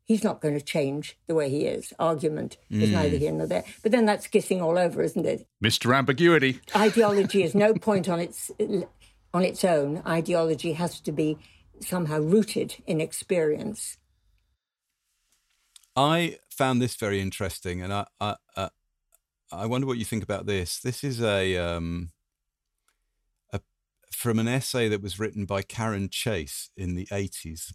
[0.05, 1.93] he's not going to change the way he is.
[1.99, 3.65] Argument is neither here nor there.
[3.83, 5.47] But then that's Gissing all over, isn't it?
[5.65, 5.97] Mr.
[5.97, 6.61] Ambiguity.
[6.77, 8.51] ideology is no point on its
[9.35, 10.03] on its own.
[10.07, 11.39] Ideology has to be
[11.81, 13.97] somehow rooted in experience.
[15.97, 18.69] I found this very interesting, and I, I, uh,
[19.51, 20.81] I wonder what you think about this.
[20.81, 22.22] This is a, um, a
[24.23, 27.75] from an essay that was written by Karen Chase in the eighties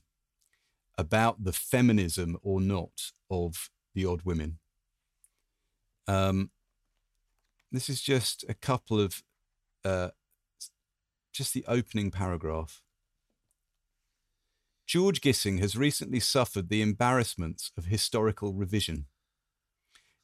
[0.98, 4.58] about the feminism or not of the odd women.
[6.08, 6.52] Um,
[7.70, 9.24] this is just a couple of,
[9.84, 10.12] uh,
[11.34, 12.82] just the opening paragraph.
[14.86, 19.08] George Gissing has recently suffered the embarrassments of historical revision.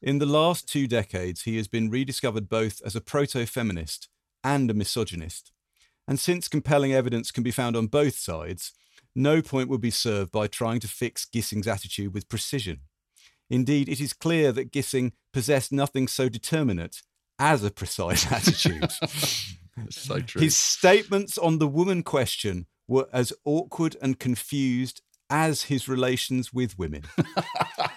[0.01, 4.07] In the last two decades, he has been rediscovered both as a proto feminist
[4.41, 5.51] and a misogynist.
[6.07, 8.73] And since compelling evidence can be found on both sides,
[9.15, 12.79] No point would be served by trying to fix Gissing's attitude with precision.
[13.49, 17.03] Indeed, it is clear that Gissing possessed nothing so determinate
[17.37, 18.91] as a precise attitude.
[19.89, 20.39] So true.
[20.43, 25.01] His statements on the woman question were as awkward and confused
[25.31, 27.05] as his relations with women.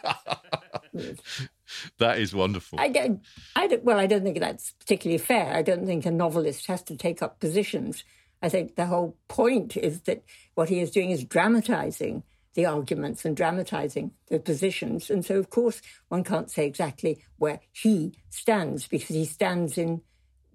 [1.99, 2.81] that is wonderful.
[2.81, 3.21] I don't,
[3.55, 5.55] I don't, well, I don't think that's particularly fair.
[5.55, 8.05] I don't think a novelist has to take up positions.
[8.43, 10.23] I think the whole point is that
[10.55, 12.23] what he is doing is dramatizing
[12.55, 15.11] the arguments and dramatizing the positions.
[15.11, 20.01] And so, of course, one can't say exactly where he stands because he stands in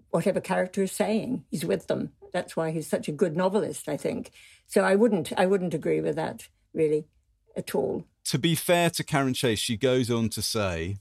[0.09, 1.45] whatever character is saying.
[1.49, 2.11] He's with them.
[2.33, 4.31] That's why he's such a good novelist, I think.
[4.67, 7.05] So I wouldn't, I wouldn't agree with that really
[7.55, 8.05] at all.
[8.25, 10.97] To be fair to Karen Chase, she goes on to say,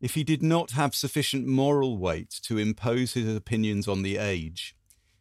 [0.00, 4.76] if he did not have sufficient moral weight to impose his opinions on the age,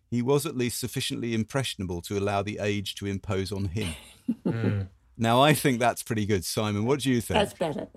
[0.09, 3.93] he was at least sufficiently impressionable to allow the age to impose on him.
[4.43, 4.87] Mm.
[5.17, 6.85] Now, I think that's pretty good, Simon.
[6.85, 7.37] What do you think?
[7.37, 7.87] That's better.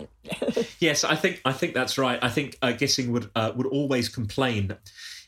[0.79, 2.19] Yes, I think I think that's right.
[2.23, 4.77] I think uh, Gissing would uh, would always complain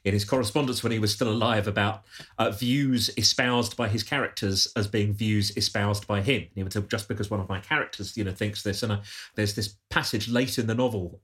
[0.05, 2.03] in his correspondence when he was still alive about
[2.39, 6.47] uh, views espoused by his characters as being views espoused by him.
[6.55, 9.01] He would say, just because one of my characters, you know, thinks this, and uh,
[9.35, 11.21] there's this passage late in the novel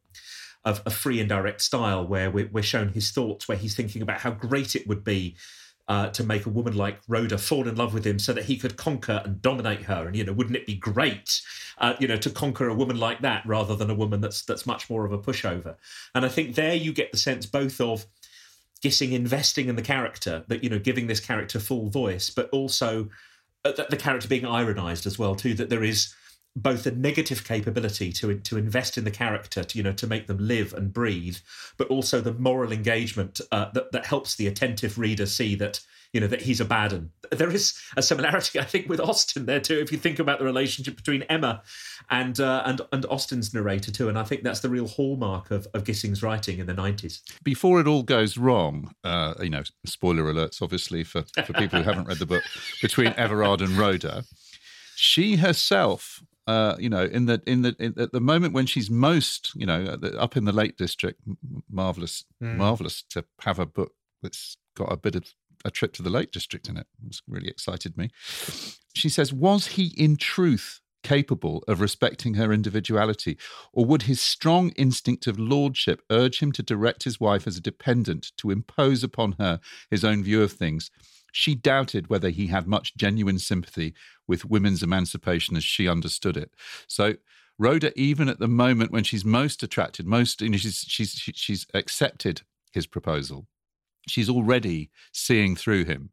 [0.65, 4.03] of a free and direct style where we're, we're shown his thoughts, where he's thinking
[4.03, 5.37] about how great it would be
[5.89, 8.57] uh, to make a woman like Rhoda fall in love with him so that he
[8.57, 10.07] could conquer and dominate her.
[10.07, 11.41] And you know, wouldn't it be great,
[11.79, 14.67] uh, you know, to conquer a woman like that rather than a woman that's that's
[14.67, 15.77] much more of a pushover?
[16.15, 18.07] And I think there you get the sense both of
[18.83, 23.09] Gissing investing in the character, that you know, giving this character full voice, but also
[23.65, 25.55] uh, the character being ironized as well too.
[25.55, 26.15] That there is
[26.57, 30.27] both a negative capability to to invest in the character to you know to make
[30.27, 31.37] them live and breathe
[31.77, 35.81] but also the moral engagement uh, that that helps the attentive reader see that
[36.13, 39.47] you know that he's a bad one there is a similarity i think with austen
[39.47, 41.63] there too if you think about the relationship between emma
[42.11, 45.67] and uh, and and austen's narrator too and i think that's the real hallmark of,
[45.75, 50.25] of gissing's writing in the 90s Before it all goes wrong, uh, you know, spoiler
[50.25, 52.43] alerts, obviously, for, for people who haven't read the book,
[52.83, 54.25] between Everard and Rhoda,
[54.95, 58.89] she herself uh, you know, in the in the in, at the moment when she's
[58.89, 61.21] most, you know, up in the Lake District,
[61.69, 62.57] marvelous, Mm.
[62.57, 63.93] marvelous to have a book
[64.23, 65.25] that's got a bit of
[65.67, 66.87] a trip to the Lake District in it.
[67.07, 68.11] It's really excited me.
[68.95, 73.37] She says, "Was he in truth capable of respecting her individuality,
[73.73, 77.61] or would his strong instinct of lordship urge him to direct his wife as a
[77.61, 79.61] dependent, to impose upon her
[79.91, 80.91] his own view of things?"
[81.33, 83.95] She doubted whether he had much genuine sympathy
[84.27, 86.55] with women's emancipation as she understood it.
[86.89, 87.17] So
[87.59, 91.67] Rhoda, even at the moment when she's most attracted, most you know, she's she's she's
[91.75, 92.43] accepted
[92.73, 93.47] his proposal,
[94.07, 96.11] she's already seeing through him.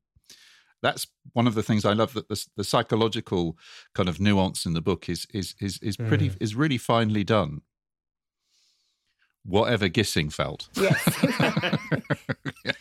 [0.81, 2.13] That's one of the things I love.
[2.13, 3.57] That the, the psychological
[3.93, 6.37] kind of nuance in the book is is is is pretty Mm.
[6.41, 7.61] is really finely done.
[9.45, 10.69] Whatever Gissing felt.
[10.75, 11.01] Yes.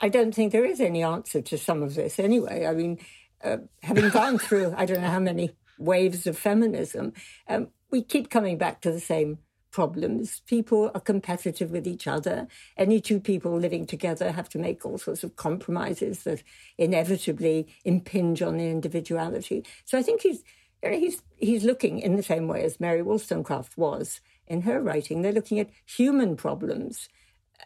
[0.00, 2.66] I don't think there is any answer to some of this anyway.
[2.66, 2.98] I mean,
[3.42, 7.12] uh, having gone through, I don't know how many waves of feminism,
[7.48, 9.38] um, we keep coming back to the same
[9.74, 10.40] problems.
[10.46, 12.46] People are competitive with each other.
[12.76, 16.44] Any two people living together have to make all sorts of compromises that
[16.78, 19.66] inevitably impinge on their individuality.
[19.84, 20.44] So I think he's
[20.80, 24.80] you know, he's he's looking in the same way as Mary Wollstonecraft was in her
[24.80, 25.22] writing.
[25.22, 27.08] They're looking at human problems,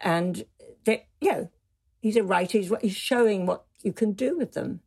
[0.01, 0.45] and
[0.85, 1.49] they you know
[2.01, 2.57] he's a writer.
[2.57, 4.79] He's, he's showing what you can do with them.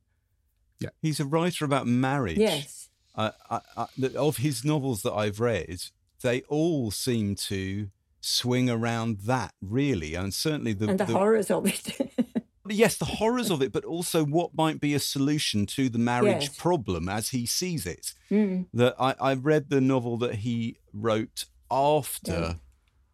[0.81, 0.91] Yeah.
[1.01, 2.39] He's a writer about marriage.
[2.39, 2.89] Yes.
[3.15, 5.83] I, I, I, of his novels that I've read,
[6.23, 7.89] they all seem to
[8.21, 11.99] swing around that really, and certainly the, and the, horrors of it.
[12.69, 16.45] yes, the horrors of it, but also what might be a solution to the marriage
[16.45, 16.57] Yes.
[16.57, 18.15] problem as he sees it.
[18.31, 18.67] Mm.
[18.73, 22.55] That I, I read the novel that he wrote after Yeah.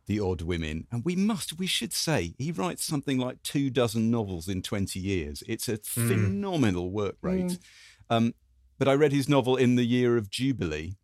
[0.07, 4.11] The Odd Women, and we must, we should say, he writes something like two dozen
[4.11, 5.43] novels in 20 years.
[5.47, 7.59] It's a phenomenal work rate.
[8.09, 8.35] Um,
[8.79, 10.95] but I read his novel in the year of Jubilee.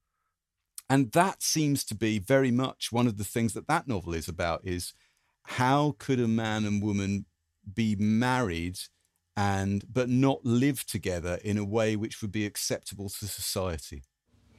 [0.89, 4.28] And that seems to be very much one of the things that that novel is
[4.28, 4.93] about is
[5.45, 7.26] how could a man and woman
[7.72, 8.78] be married
[9.37, 14.05] and but not live together in a way which would be acceptable to society.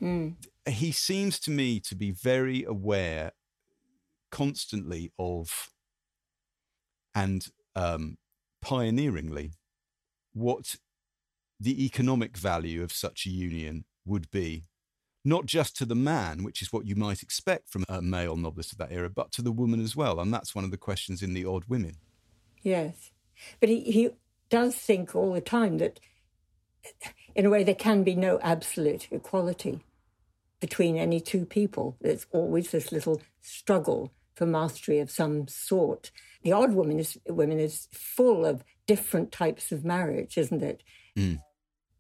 [0.02, 0.36] Mm.
[0.68, 3.32] He seems to me to be very aware
[4.32, 5.70] constantly of
[7.14, 8.18] and um,
[8.62, 9.52] pioneeringly
[10.34, 10.76] what
[11.60, 14.64] the economic value of such a union would be,
[15.26, 18.72] not just to the man, which is what you might expect from a male novelist
[18.72, 20.20] of that era, but to the woman as well.
[20.20, 21.96] And that's one of the questions in The Odd Women.
[22.62, 23.12] Yes.
[23.60, 24.10] But he, he
[24.50, 26.00] does think all the time that
[27.36, 29.82] in a way, there can be no absolute equality
[30.60, 31.98] between any two people.
[32.00, 36.12] There's always this little struggle for mastery of some sort.
[36.44, 40.84] The odd woman is women is full of different types of marriage, isn't it?
[41.18, 41.42] Mm.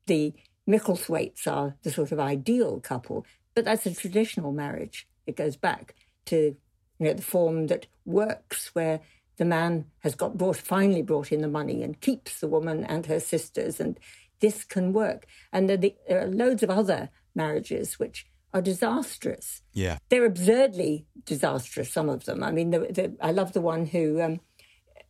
[0.05, 0.33] The
[0.67, 5.07] Micklethwaites are the sort of ideal couple, but that's a traditional marriage.
[5.27, 5.95] It goes back
[6.25, 6.55] to
[6.99, 9.01] you know the form that works, where
[9.37, 13.05] the man has got brought finally brought in the money and keeps the woman and
[13.05, 13.99] her sisters, and
[14.39, 15.27] this can work.
[15.51, 19.61] And there, the, there are loads of other marriages which are disastrous.
[19.73, 19.97] Yeah.
[20.09, 21.91] They're absurdly disastrous.
[21.91, 22.41] Some of them.
[22.41, 24.21] I mean, the, the, I love the one who.
[24.21, 24.39] Um,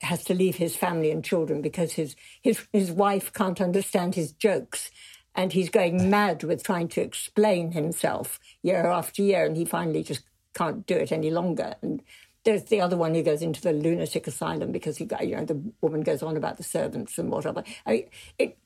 [0.01, 4.33] has to leave his family and children because his, his his wife can't understand his
[4.33, 4.91] jokes
[5.35, 10.03] and he's going mad with trying to explain himself year after year and he finally
[10.03, 10.23] just
[10.53, 11.75] can't do it any longer.
[11.81, 12.01] And
[12.45, 15.61] there's the other one who goes into the lunatic asylum because he you know the
[15.81, 17.63] woman goes on about the servants and whatever.
[17.85, 18.09] I mean,
[18.39, 18.57] it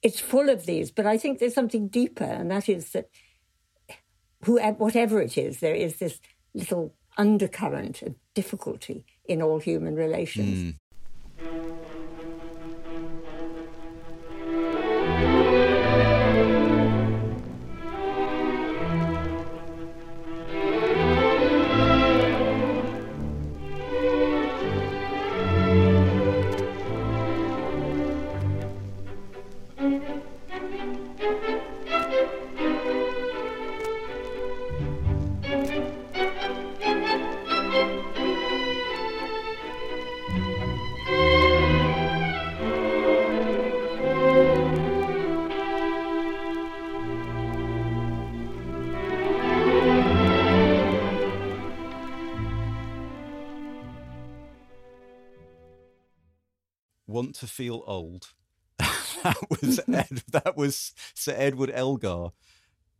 [0.00, 3.10] it's full of these but I think there's something deeper and that is that
[4.44, 6.20] whoever whatever it is there is this
[6.54, 10.62] little undercurrent of difficulty in all human relations.
[10.64, 10.76] Want
[60.32, 62.28] that was Sir Edward Elgar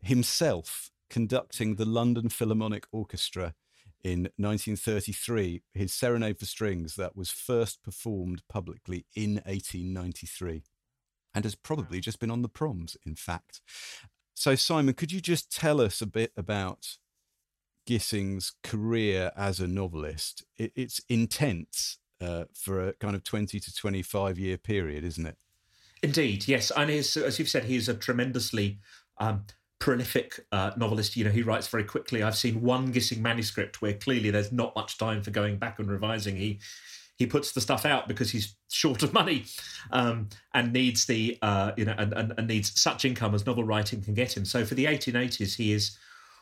[0.01, 3.55] himself conducting the London Philharmonic Orchestra
[4.03, 5.63] in 1933.
[5.75, 10.63] His Serenade for Strings that was first performed publicly in 1893,
[11.35, 12.97] and has probably just been on the proms.
[13.05, 13.61] In fact,
[14.35, 16.97] so Simon, could you just tell us a bit about
[17.87, 20.45] Gissing's career as a novelist?
[20.57, 25.37] It, it's intense uh, for a kind of 20 to 25 year period, isn't it?
[26.03, 26.71] Indeed, yes.
[26.77, 28.79] And he's, as you've said, he's a tremendously
[29.19, 29.45] um,
[29.79, 31.17] prolific uh, novelist.
[31.17, 32.23] You know, he writes very quickly.
[32.23, 35.91] I've seen one Gissing manuscript where clearly there's not much time for going back and
[35.91, 36.37] revising.
[36.37, 36.61] He
[37.17, 39.45] he puts the stuff out because he's short of money
[39.91, 43.65] um, and needs the uh, you know and, and, and needs such income as novel
[43.65, 44.45] writing can get him.
[44.45, 45.99] So for the 1880s, he is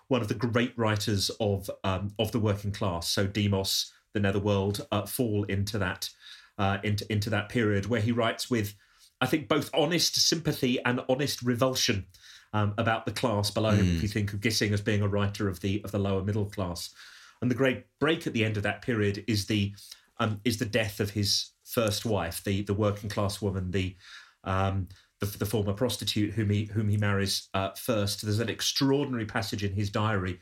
[0.08, 3.08] one of the great writers of um, of the working class.
[3.08, 6.10] So Demos, the Netherworld, uh, fall into that
[6.58, 8.74] uh, into into that period where he writes with,
[9.20, 12.06] I think, both honest sympathy and honest revulsion
[12.52, 13.96] um, about the class below him.
[13.96, 16.46] If you think of Gissing as being a writer of the of the lower middle
[16.46, 16.90] class,
[17.40, 19.74] and the great break at the end of that period is the
[20.18, 23.96] um, is the death of his first wife, the the working class woman, the
[24.44, 24.88] um,
[25.20, 28.22] the, the former prostitute whom he whom he marries uh, first.
[28.22, 30.40] There's an extraordinary passage in his diary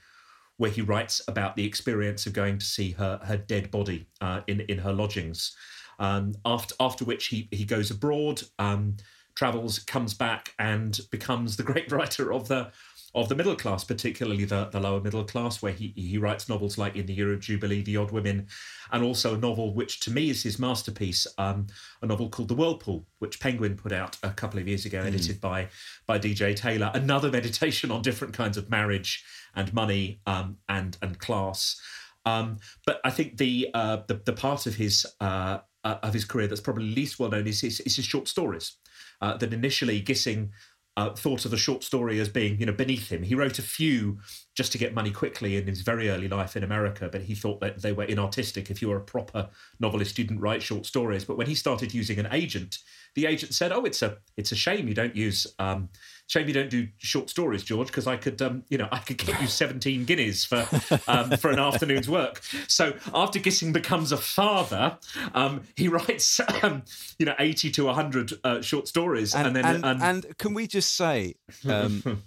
[0.56, 4.42] where he writes about the experience of going to see her her dead body uh,
[4.46, 5.56] in in her lodgings.
[5.98, 8.96] Um, after after which he he goes abroad, um,
[9.34, 12.70] travels, comes back, and becomes the great writer of the
[13.14, 16.76] of the middle class, particularly the, the lower middle class, where he he writes novels
[16.76, 18.48] like In the Year of Jubilee, The Odd Women,
[18.90, 21.68] and also a novel which to me is his masterpiece, um,
[22.02, 25.40] a novel called The Whirlpool, which Penguin put out a couple of years ago, edited
[25.40, 25.68] by
[26.06, 26.90] by DJ Taylor.
[26.94, 29.24] Another meditation on different kinds of marriage
[29.54, 31.80] and money um, and and class.
[32.26, 36.24] Um, but I think the, uh, the the part of his uh, uh, of his
[36.24, 38.76] career that's probably least well known is his, is his short stories.
[39.20, 40.50] Uh, that initially Gissing
[40.96, 43.22] uh, thought of the short story as being, you know, beneath him.
[43.22, 44.18] He wrote a few
[44.54, 47.60] just to get money quickly in his very early life in America, but he thought
[47.60, 48.70] that they were inartistic.
[48.70, 49.48] If you were a proper
[49.80, 51.24] novelist, you didn't write short stories.
[51.24, 52.78] But when he started using an agent,
[53.16, 55.88] the agent said, "Oh, it's a it's a shame you don't use um,
[56.26, 59.18] shame you don't do short stories, George, because I could um, you know I could
[59.18, 60.66] get you seventeen guineas for
[61.06, 64.98] um, for an afternoon's work." So after Gissing becomes a father,
[65.34, 66.82] um, he writes um,
[67.18, 70.66] you know eighty to hundred uh, short stories, and, then and, and- and can we
[70.66, 71.34] just say,
[71.68, 72.22] um,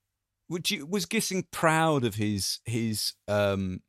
[0.48, 3.80] would you was Gissing proud of his his um,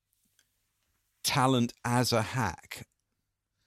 [1.23, 2.85] talent as a hack?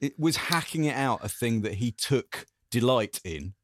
[0.01, 3.55] It was hacking it out a thing that he took delight in.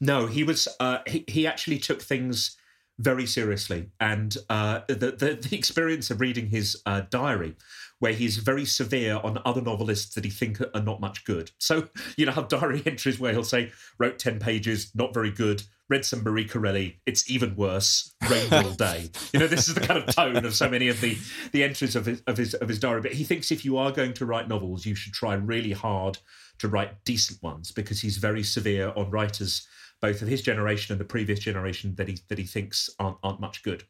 [0.00, 0.68] No, he was.
[0.80, 2.56] Uh, he he actually took things
[2.98, 3.90] very seriously.
[4.00, 7.56] And uh, the, the, the experience of reading his uh, diary,
[7.98, 11.50] where he's very severe on other novelists that he think are not much good.
[11.58, 15.62] So you know, have diary entries where he'll say, "Wrote ten pages, not very good."
[15.88, 18.12] Read some Marie Corelli, it's even worse.
[18.28, 19.08] Rained all day.
[19.32, 21.16] You know, this is the kind of tone of so many of the
[21.52, 23.02] the entries of his of his of his diary.
[23.02, 26.18] But he thinks if you are going to write novels, you should try really hard
[26.58, 29.66] to write decent ones because he's very severe on writers
[30.00, 33.40] both of his generation and the previous generation that he that he thinks aren't, aren't
[33.40, 33.84] much good.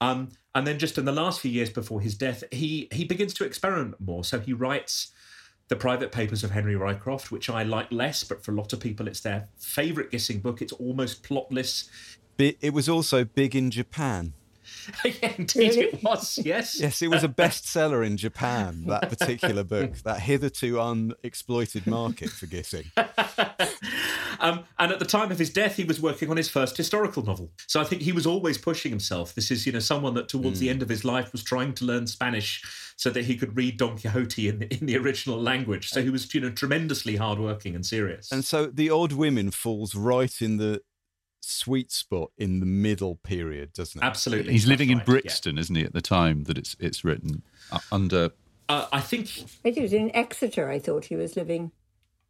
[0.00, 3.34] Um, and then just in the last few years before his death, he he begins
[3.34, 4.24] to experiment more.
[4.24, 5.12] So he writes
[5.68, 8.80] the private papers of Henry Ryecroft, which I like less, but for a lot of
[8.80, 10.60] people, it's their favourite Gissing book.
[10.60, 11.88] It's almost plotless.
[12.38, 14.32] It was also big in Japan.
[15.04, 16.38] Yeah, indeed it was.
[16.38, 16.80] Yes.
[16.80, 18.84] Yes, it was a bestseller in Japan.
[18.86, 22.90] That particular book, that hitherto unexploited market for Gissing.
[24.40, 27.24] um, and at the time of his death, he was working on his first historical
[27.24, 27.50] novel.
[27.66, 29.34] So I think he was always pushing himself.
[29.34, 30.60] This is, you know, someone that towards mm.
[30.60, 32.62] the end of his life was trying to learn Spanish
[32.96, 35.88] so that he could read Don Quixote in the, in the original language.
[35.88, 38.30] So he was, you know, tremendously hardworking and serious.
[38.30, 40.82] And so the Odd Women falls right in the
[41.40, 44.06] sweet spot in the middle period, doesn't it?
[44.06, 44.52] Absolutely.
[44.52, 45.60] He's living in Brixton, yeah.
[45.60, 48.30] isn't he, at the time that it's it's written uh, under.
[48.68, 50.68] Uh, I think he was in Exeter.
[50.68, 51.72] I thought he was living.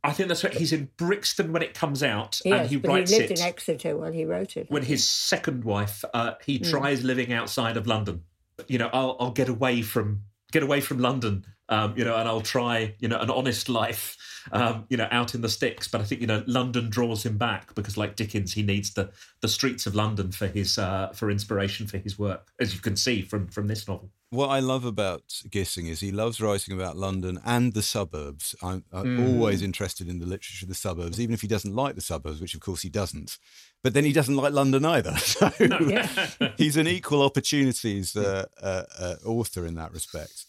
[0.02, 0.54] I think that's right.
[0.54, 3.40] He's in Brixton when it comes out, yes, and he but writes he lived it
[3.40, 4.70] in Exeter while he wrote it.
[4.70, 6.70] When his second wife, uh, he mm.
[6.70, 8.22] tries living outside of London.
[8.66, 12.28] You know, I'll, I'll get away from get away from London, um, you know, and
[12.28, 14.18] I'll try, you know, an honest life
[14.52, 15.88] um, you know, out in the sticks.
[15.88, 19.10] But I think you know London draws him back because, like Dickens, he needs the
[19.40, 22.96] the streets of London for his uh, for inspiration for his work, as you can
[22.96, 24.10] see from from this novel.
[24.32, 28.54] What I love about Gissing is he loves writing about London and the suburbs.
[28.62, 29.28] I'm, I'm mm.
[29.28, 32.40] always interested in the literature of the suburbs, even if he doesn't like the suburbs,
[32.40, 33.38] which of course he doesn't.
[33.82, 35.14] But then he doesn't like London either.
[35.16, 36.04] So no.
[36.56, 40.46] he's an equal opportunities uh, uh, uh, author in that respect.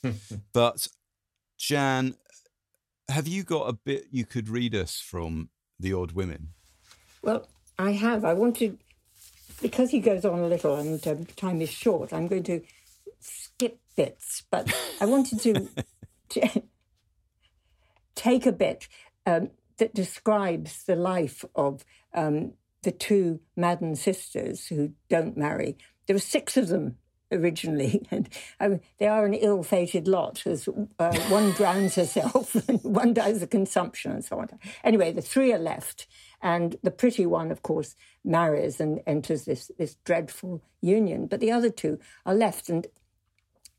[0.53, 0.87] but
[1.61, 2.15] Jan,
[3.07, 6.49] have you got a bit you could read us from The Odd Women?
[7.21, 7.47] Well,
[7.77, 8.25] I have.
[8.25, 8.79] I wanted,
[9.61, 12.61] because he goes on a little and um, time is short, I'm going to
[13.19, 15.67] skip bits, but I wanted to,
[16.29, 16.63] to
[18.15, 18.87] take a bit
[19.27, 21.85] um, that describes the life of
[22.15, 25.77] um, the two Madden sisters who don't marry.
[26.07, 26.97] There are six of them
[27.31, 28.29] originally, and
[28.59, 30.45] um, they are an ill-fated lot.
[30.45, 30.67] As
[30.99, 34.49] uh, one drowns herself, and one dies of consumption, and so on.
[34.83, 36.07] Anyway, the three are left,
[36.41, 41.27] and the pretty one, of course, marries and enters this this dreadful union.
[41.27, 42.87] But the other two are left, and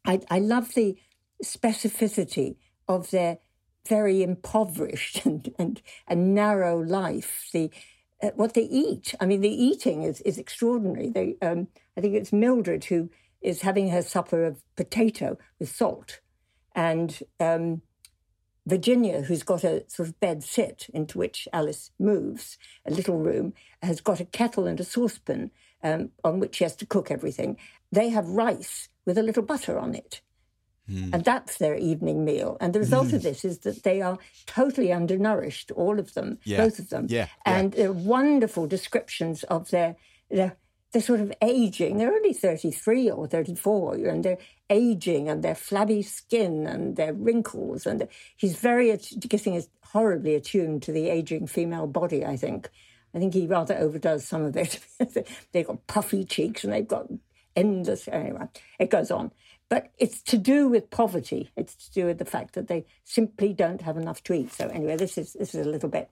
[0.05, 0.97] I, I love the
[1.45, 2.57] specificity
[2.89, 3.39] of their
[3.89, 7.49] very impoverished and and, and narrow life.
[7.53, 7.71] The
[8.23, 9.15] uh, what they eat.
[9.21, 11.11] I mean, the eating is is extraordinary.
[11.11, 13.11] They, um, I think it's Mildred who
[13.43, 16.21] is having her supper of potato with salt.
[16.75, 17.83] And um,
[18.67, 23.53] Virginia, who's got a sort of bed sit into which Alice moves, a little room,
[23.83, 25.51] has got a kettle and a saucepan
[25.83, 27.57] um, on which she has to cook everything.
[27.91, 30.21] They have rice with a little butter on it.
[30.89, 31.13] Mm.
[31.13, 32.57] And that's their evening meal.
[32.61, 33.15] And the result mm.
[33.15, 36.59] of this is that they are totally undernourished, all of them, yeah.
[36.59, 37.07] both of them.
[37.09, 37.29] Yeah.
[37.45, 37.83] And yeah.
[37.83, 39.97] they're wonderful descriptions of their,
[40.31, 40.57] their
[40.93, 41.97] they're sort of aging.
[41.97, 44.39] They're only 33 or 34, and they're
[44.69, 47.87] aging and their flabby skin and their wrinkles.
[47.87, 52.69] And he's very, is horribly attuned to the aging female body, I think.
[53.15, 54.81] I think he rather overdoes some of it.
[55.53, 57.07] they've got puffy cheeks and they've got
[57.57, 58.47] endless, anyway,
[58.79, 59.33] it goes on.
[59.69, 61.51] But it's to do with poverty.
[61.57, 64.53] It's to do with the fact that they simply don't have enough to eat.
[64.53, 66.11] So anyway, this is this is a little bit.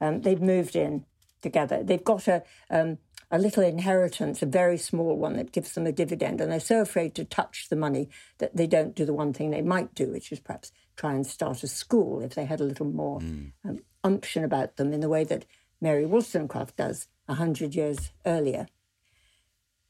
[0.00, 1.04] Um, they've moved in
[1.40, 1.84] together.
[1.84, 2.98] They've got a um,
[3.34, 6.40] a little inheritance, a very small one that gives them a dividend.
[6.40, 8.08] And they're so afraid to touch the money
[8.38, 11.26] that they don't do the one thing they might do, which is perhaps try and
[11.26, 13.50] start a school if they had a little more mm.
[13.68, 15.46] um, unction about them in the way that
[15.80, 18.68] Mary Wollstonecraft does a hundred years earlier.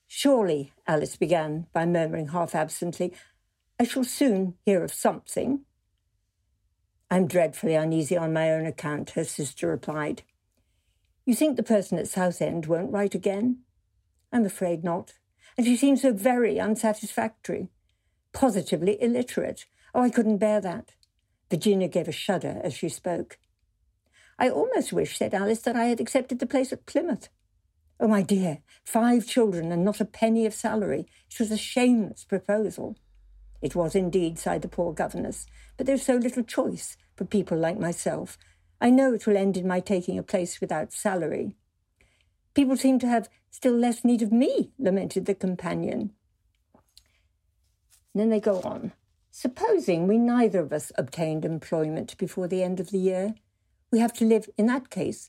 [0.07, 3.13] Surely, Alice began by murmuring half absently,
[3.79, 5.67] I shall soon hear of something.
[7.11, 10.23] I'm dreadfully uneasy on my own account, her sister replied.
[11.27, 13.61] You think the person at Southend won't write again?
[14.33, 15.15] I'm afraid not.
[15.57, 17.69] And she seems so very unsatisfactory.
[18.33, 19.67] Positively illiterate.
[19.95, 20.93] Oh, I couldn't bear that.
[21.51, 23.39] Virginia gave a shudder as she spoke.
[24.39, 27.29] I almost wish, said Alice, that I had accepted the place at Plymouth.
[28.01, 31.07] Oh, my dear, five children and not a penny of salary.
[31.31, 32.97] It was a shameless proposal.
[33.63, 35.47] It was indeed, sighed the poor governess,
[35.77, 38.37] but there's so little choice for people like myself,
[38.81, 41.57] I know it will end in my taking a place without salary.
[42.55, 46.13] People seem to have still less need of me, lamented the companion.
[48.15, 48.93] then they go on.
[49.31, 53.35] Supposing we neither of us obtained employment before the end of the year,
[53.91, 55.29] we have to live, in that case,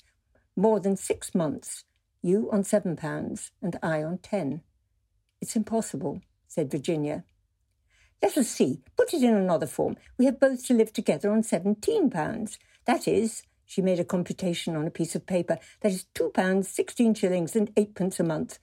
[0.56, 1.84] more than six months,
[2.22, 4.62] you on seven pounds and I on ten.
[5.42, 7.24] It's impossible, said Virginia.
[8.22, 8.82] Let us see.
[8.96, 9.98] Put it in another form.
[10.18, 12.58] We have both to live together on seventeen pounds.
[12.86, 16.70] That is, she made a computation on a piece of paper, that is two pounds,
[16.70, 18.60] sixteen shillings and eightpence a month.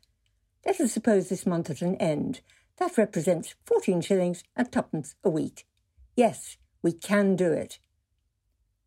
[0.64, 2.40] Let us suppose this month at an end.
[2.78, 5.66] That represents fourteen shillings and twopence a week.
[6.16, 7.78] Yes, we can do it.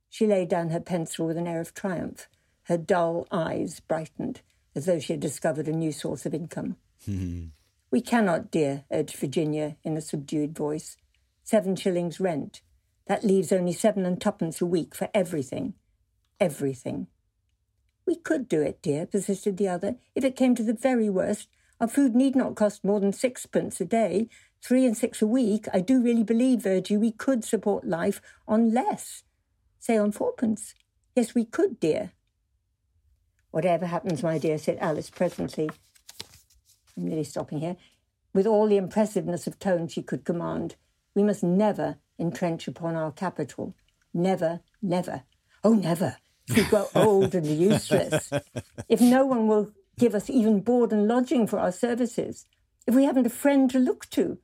[0.09, 2.27] She laid down her pencil with an air of triumph.
[2.63, 4.41] Her dull eyes brightened,
[4.73, 6.77] as though she had discovered a new source of income.
[7.91, 10.97] we cannot, dear, urged Virginia in a subdued voice.
[11.43, 12.61] Seven shillings rent.
[13.07, 15.75] That leaves only seven and twopence a week for everything.
[16.39, 17.07] Everything.
[18.05, 19.95] We could do it, dear, persisted the other.
[20.15, 21.47] If it came to the very worst,
[21.79, 24.29] our food need not cost more than sixpence a day.
[24.63, 25.67] Three and six a week.
[25.73, 29.23] I do really believe, Virgie, we could support life on less.
[29.79, 30.73] Say on fourpence.
[31.15, 32.11] Yes, we could, dear.
[33.51, 35.69] Whatever happens, my dear, said Alice presently.
[36.97, 37.77] I'm nearly stopping here.
[38.33, 40.75] With all the impressiveness of tone she could command,
[41.13, 43.75] we must never entrench upon our capital.
[44.13, 45.23] Never, never.
[45.63, 46.17] Oh, never.
[46.55, 48.31] We grow old and useless.
[48.87, 52.45] If no one will give us even board and lodging for our services.
[52.85, 54.37] If we haven't a friend to look to.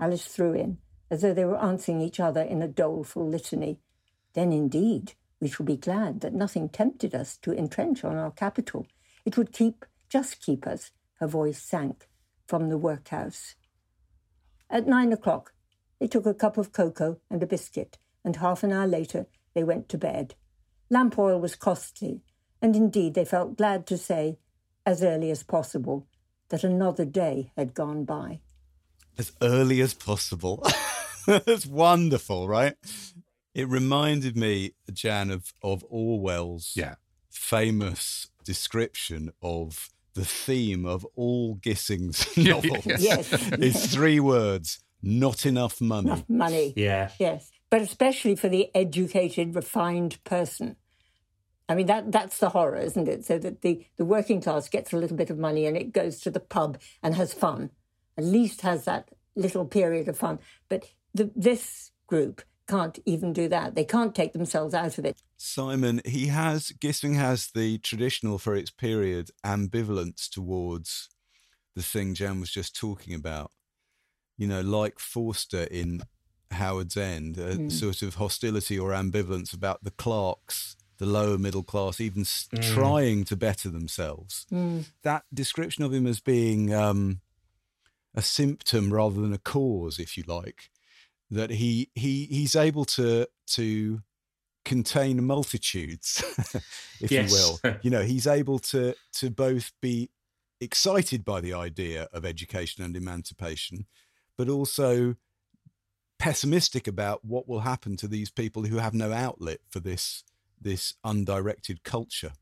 [0.00, 0.78] Alice threw in,
[1.10, 3.78] as though they were answering each other in a doleful litany.
[4.34, 8.86] Then indeed we shall be glad that nothing tempted us to entrench on our capital.
[9.24, 10.90] It would keep, just keep us,
[11.20, 12.08] her voice sank,
[12.46, 13.54] from the workhouse.
[14.70, 15.52] At nine o'clock,
[16.00, 19.64] they took a cup of cocoa and a biscuit, and half an hour later they
[19.64, 20.34] went to bed.
[20.90, 22.22] Lamp oil was costly,
[22.62, 24.38] and indeed they felt glad to say,
[24.84, 26.06] as early as possible,
[26.50, 28.40] that another day had gone by.
[29.18, 30.64] As early as possible.
[31.26, 32.74] That's wonderful, right?
[33.54, 36.96] It reminded me, Jan, of, of Orwell's Yeah.
[37.30, 42.86] famous description of the theme of all Gissing's novels.
[42.86, 43.32] Yes.
[43.52, 46.08] is three words not enough money.
[46.08, 46.72] Enough money.
[46.76, 47.10] Yeah.
[47.18, 47.50] Yes.
[47.70, 50.76] But especially for the educated, refined person.
[51.68, 53.24] I mean, that that's the horror, isn't it?
[53.24, 56.20] So that the, the working class gets a little bit of money and it goes
[56.20, 57.70] to the pub and has fun,
[58.16, 60.38] at least has that little period of fun.
[60.68, 63.74] But the, this group can't even do that.
[63.74, 65.22] They can't take themselves out of it.
[65.36, 71.08] Simon, he has Gissing has the traditional for its period ambivalence towards
[71.74, 73.50] the thing Jan was just talking about.
[74.36, 76.02] You know, like Forster in
[76.50, 77.72] Howard's End, a mm.
[77.72, 82.62] sort of hostility or ambivalence about the clerks, the lower middle class, even s mm.
[82.74, 84.46] trying to better themselves.
[84.52, 84.90] Mm.
[85.02, 87.20] That description of him as being um,
[88.14, 90.70] a symptom rather than a cause, if you like,
[91.30, 94.00] that he he he's able to to
[94.64, 96.22] contain multitudes,
[97.00, 97.30] if Yes.
[97.30, 97.78] you will.
[97.82, 100.10] You know, he's able to to both be
[100.60, 103.86] excited by the idea of education and emancipation,
[104.36, 105.16] but also
[106.18, 110.24] pessimistic about what will happen to these people who have no outlet for this
[110.60, 112.32] this undirected culture.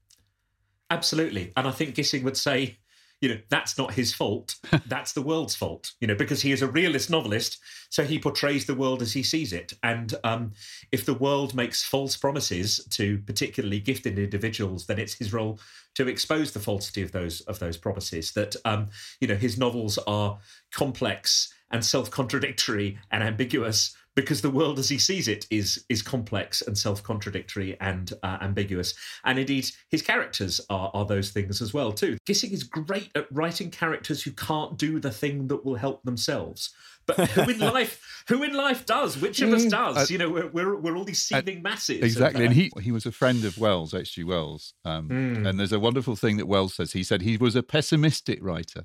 [0.90, 1.53] Absolutely.
[1.57, 2.78] And I think Gissing would say,
[3.20, 4.57] you know, that's not his fault.
[4.86, 7.59] That's the world's fault, you know, because he is a realist novelist.
[7.88, 9.72] So he portrays the world as he sees it.
[9.82, 10.53] And um,
[10.92, 15.59] if the world makes false promises to particularly gifted individuals, then it's his role
[15.95, 18.32] to expose the falsity of those of those promises.
[18.32, 18.90] That um,
[19.20, 20.38] you know, his novels are
[20.70, 26.62] complex and self-contradictory and ambiguous because the world as he sees it is is complex
[26.62, 28.94] and self-contradictory and uh, ambiguous.
[29.24, 32.16] And indeed his characters are, are those things as well too.
[32.28, 36.72] Gissing is great at writing characters who can't do the thing that will help themselves
[37.07, 40.48] but who in life who in life does which of us does you know we're,
[40.48, 42.42] we're, we're all these seething masses of, Exactly.
[42.44, 44.24] uh, And he he was a friend of Wells, H.G.
[44.24, 44.74] Wells.
[44.84, 45.11] Um,
[45.46, 46.92] And there's a wonderful thing that Wells says.
[46.92, 48.84] He said he was a pessimistic writer.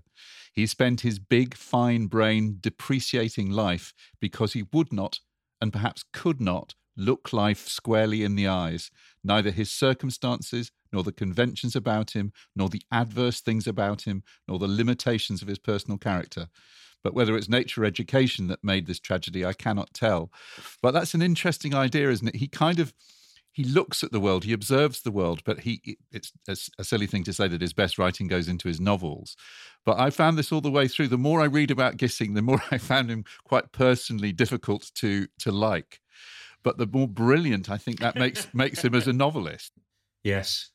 [0.53, 5.19] He spent his big, fine brain depreciating life because he would not,
[5.61, 8.89] and perhaps could not, look life squarely in the eyes,
[9.23, 14.59] neither his circumstances, nor the conventions about him, nor the adverse things about him, nor
[14.59, 16.47] the limitations of his personal character.
[17.03, 20.31] But whether it's nature or education that made this tragedy, I cannot tell.
[20.81, 22.35] But that's an interesting idea, isn't it?
[22.35, 22.93] He kind of
[23.51, 27.07] he looks at the world, he observes the world, but he it's a, a silly
[27.07, 29.35] thing to say that his best writing goes into his novels.
[29.85, 31.07] But I found this all the way through.
[31.07, 35.27] The more I read about Gissing, the more I found him quite personally difficult to
[35.39, 36.01] to like.
[36.61, 39.71] But the more brilliant I think that makes makes him as a novelist.
[40.23, 40.71] yes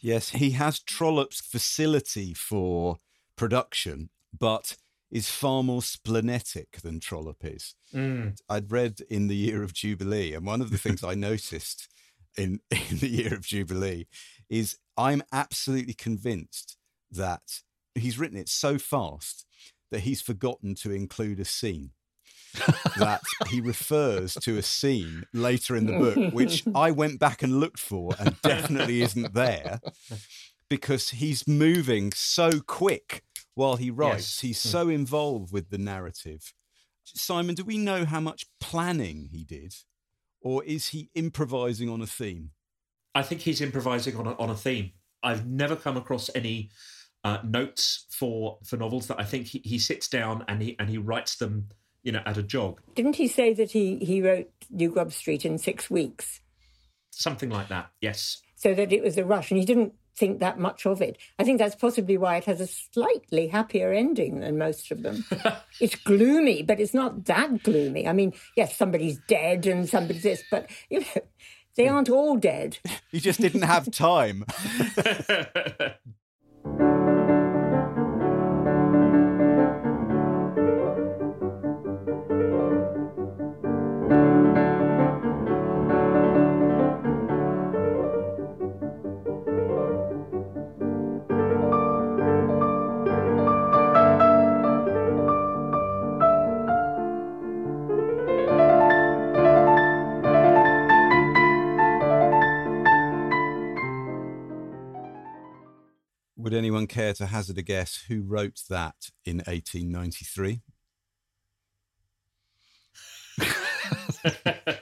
[0.00, 2.98] Yes, he has Trollope's facility for
[3.34, 4.76] production, but
[5.10, 7.74] is far more splenetic than Trollope is.
[7.94, 8.38] Mm.
[8.48, 11.88] I'd read in the year of Jubilee, and one of the things I noticed
[12.36, 14.06] in, in the year of Jubilee
[14.48, 16.76] is I'm absolutely convinced
[17.10, 17.60] that
[17.94, 19.46] he's written it so fast
[19.90, 21.90] that he's forgotten to include a scene.
[22.96, 27.60] that he refers to a scene later in the book, which I went back and
[27.60, 29.80] looked for and definitely isn't there
[30.70, 33.22] because he's moving so quick
[33.56, 34.36] while he writes.
[34.36, 34.40] Yes.
[34.40, 36.52] He's so involved with the narrative.
[37.02, 39.74] Simon, do we know how much planning he did?
[40.40, 42.50] Or is he improvising on a theme?
[43.14, 44.92] I think he's improvising on a, on a theme.
[45.22, 46.70] I've never come across any
[47.24, 50.88] uh, notes for for novels that I think he, he sits down and he and
[50.88, 51.70] he writes them,
[52.04, 55.44] you know, at a jog, Didn't he say that he, he wrote New Grub Street
[55.44, 56.40] in six weeks?
[57.10, 57.90] something like that.
[58.02, 58.42] Yes.
[58.56, 61.18] So that it was a rush, and he didn't think that much of it.
[61.38, 65.24] I think that's possibly why it has a slightly happier ending than most of them.
[65.80, 68.08] it's gloomy, but it's not that gloomy.
[68.08, 71.22] I mean, yes, somebody's dead and somebody's this, but you know,
[71.76, 72.78] they aren't all dead.
[73.12, 74.44] You just didn't have time.
[106.86, 110.62] anyone care to hazard a guess who wrote that in 1893?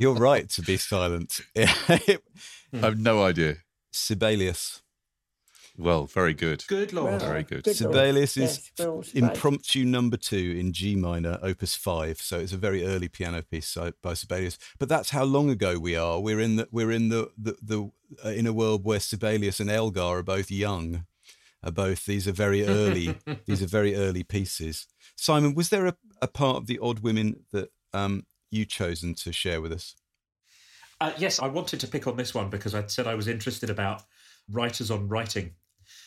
[0.00, 1.40] You're right to be silent.
[2.72, 3.56] I've no idea.
[3.92, 4.82] Sibelius.
[5.78, 6.64] Well, very good.
[6.66, 7.12] Good lord.
[7.12, 7.66] Well, very good.
[7.66, 7.76] Lord.
[7.76, 9.34] Sibelius is Yes, we're all surprised.
[9.34, 12.20] impromptu number two in G minor, opus five.
[12.20, 14.58] So it's a very early piano piece by Sibelius.
[14.78, 16.20] But that's how long ago we are.
[16.20, 17.90] We're in the we're in the the, the
[18.24, 21.06] uh, in a world where Sibelius and Elgar are both young.
[21.64, 23.16] Are both these are very early.
[23.46, 24.86] these are very early pieces.
[25.16, 29.32] Simon, was there a, a part of the Odd Women that um, you chosen to
[29.32, 29.94] share with us?
[31.00, 33.70] Uh, yes, I wanted to pick on this one because I said I was interested
[33.70, 34.02] about
[34.50, 35.52] writers on writing.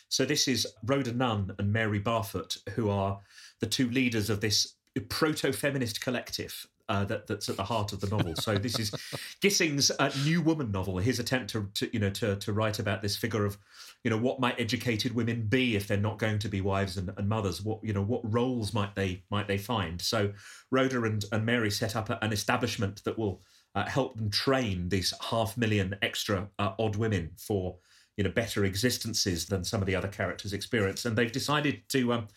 [0.10, 3.20] So this is Rhoda Nunn and Mary Barfoot, who are
[3.60, 4.76] the two leaders of this
[5.10, 8.36] proto-feminist collective uh, that, that's at the heart of the novel.
[8.36, 8.91] So this is
[9.41, 13.01] Gissing's uh, New Woman novel, his attempt to, to you know to, to write about
[13.01, 13.57] this figure of
[14.03, 17.11] you know what might educated women be if they're not going to be wives and,
[17.17, 17.61] and mothers.
[17.61, 20.01] What you know what roles might they might they find?
[20.01, 20.33] So
[20.71, 23.41] Rhoda and, and Mary set up a- an establishment that will
[23.75, 27.77] uh, help them train these half million extra uh, odd women for
[28.17, 32.13] you know better existences than some of the other characters experience and they've decided to
[32.13, 32.27] um,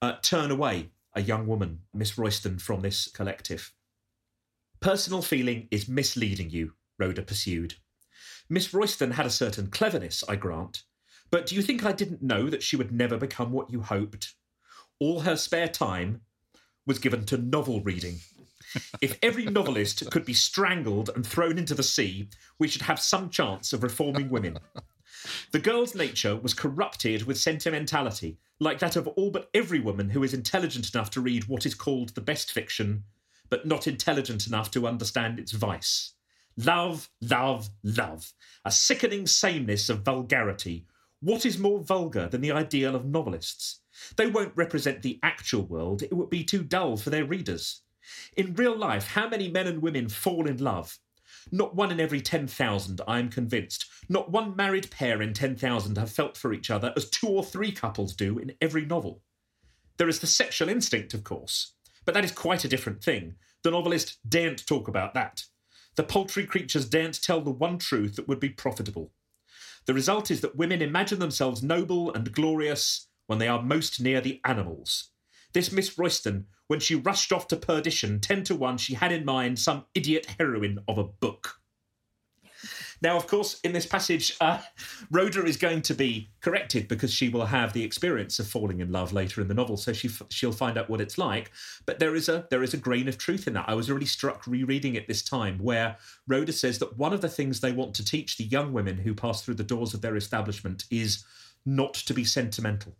[0.00, 3.72] uh, turn away a young woman miss royston from this collective
[4.80, 7.74] personal feeling is misleading you rhoda pursued.
[8.48, 10.82] Miss royston had a certain cleverness i grant
[11.30, 14.34] but do you think i didn't know that she would never become what you hoped?
[14.98, 16.22] All her spare time
[16.86, 18.20] was given to novel reading.
[19.00, 22.28] If every novelist could be strangled and thrown into the sea,
[22.58, 24.58] we should have some chance of reforming women.
[25.52, 30.22] The girl's nature was corrupted with sentimentality, like that of all but every woman who
[30.22, 33.04] is intelligent enough to read what is called the best fiction,
[33.50, 36.14] but not intelligent enough to understand its vice.
[36.56, 38.32] Love, love, love.
[38.64, 40.86] A sickening sameness of vulgarity.
[41.20, 43.80] What is more vulgar than the ideal of novelists?
[44.16, 47.82] They won't represent the actual world, it would be too dull for their readers.
[48.36, 50.98] In real life, how many men and women fall in love?
[51.52, 53.86] Not one in every 10,000, I am convinced.
[54.08, 57.72] Not one married pair in 10,000 have felt for each other as two or three
[57.72, 59.22] couples do in every novel.
[59.96, 61.74] There is the sexual instinct, of course,
[62.10, 63.36] but that is quite a different thing.
[63.62, 65.44] The novelist daren't talk about that.
[65.94, 69.12] The paltry creatures daren't tell the one truth that would be profitable.
[69.86, 74.20] The result is that women imagine themselves noble and glorious when they are most near
[74.20, 75.10] the animals.
[75.52, 79.24] This Miss Royston, when she rushed off to perdition, 10 to 1, she had in
[79.24, 81.59] mind some idiot heroine of a book.
[83.02, 84.60] Now, of course, in this passage, uh,
[85.10, 88.92] Rhoda is going to be corrected because she will have the experience of falling in
[88.92, 91.50] love later in the novel, so she f- she'll find out what it's like.
[91.86, 93.68] But there is a there is a grain of truth in that.
[93.68, 95.96] I was really struck rereading it this time, where
[96.28, 99.14] Rhoda says that one of the things they want to teach the young women who
[99.14, 101.24] pass through the doors of their establishment is
[101.64, 102.96] not to be sentimental.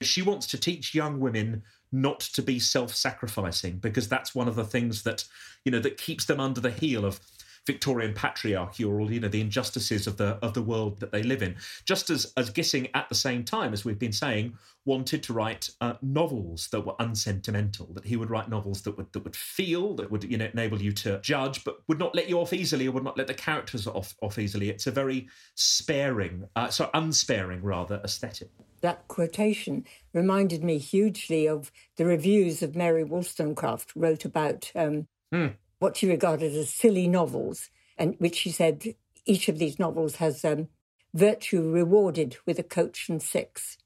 [0.00, 1.62] She wants to teach young women
[1.92, 5.24] not to be self-sacrificing because that's one of the things that
[5.64, 7.20] you know that keeps them under the heel of
[7.66, 11.22] Victorian patriarchy or all you know the injustices of the of the world that they
[11.22, 11.56] live in.
[11.84, 14.54] Just as as Gissing at the same time as we've been saying
[14.84, 17.86] wanted to write uh, novels that were unsentimental.
[17.94, 20.82] That he would write novels that would that would feel that would you know enable
[20.82, 23.34] you to judge, but would not let you off easily or would not let the
[23.34, 24.68] characters off off easily.
[24.68, 28.50] It's a very sparing, uh, so unsparing rather aesthetic
[28.82, 35.54] that quotation reminded me hugely of the reviews of Mary Wollstonecraft wrote about um, mm.
[35.82, 37.68] What she regarded as silly novels,
[37.98, 38.94] and which she said
[39.26, 40.68] each of these novels has um,
[41.12, 43.78] virtue rewarded with a coach and six.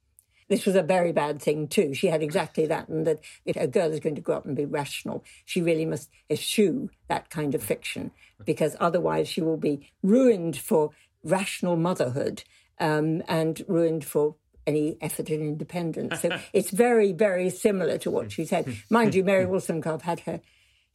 [0.49, 1.95] This was a very bad thing too.
[1.95, 4.55] She had exactly that, and that if a girl is going to grow up and
[4.55, 8.11] be rational, she really must eschew that kind of fiction
[8.45, 10.91] because otherwise she will be ruined for
[11.25, 12.45] rational motherhood
[12.79, 14.37] um, and ruined for
[14.67, 16.21] any effort in independence.
[16.21, 18.77] So it's very, very similar to what she said.
[18.91, 20.43] Mind you, Mary Wollstonecraft had her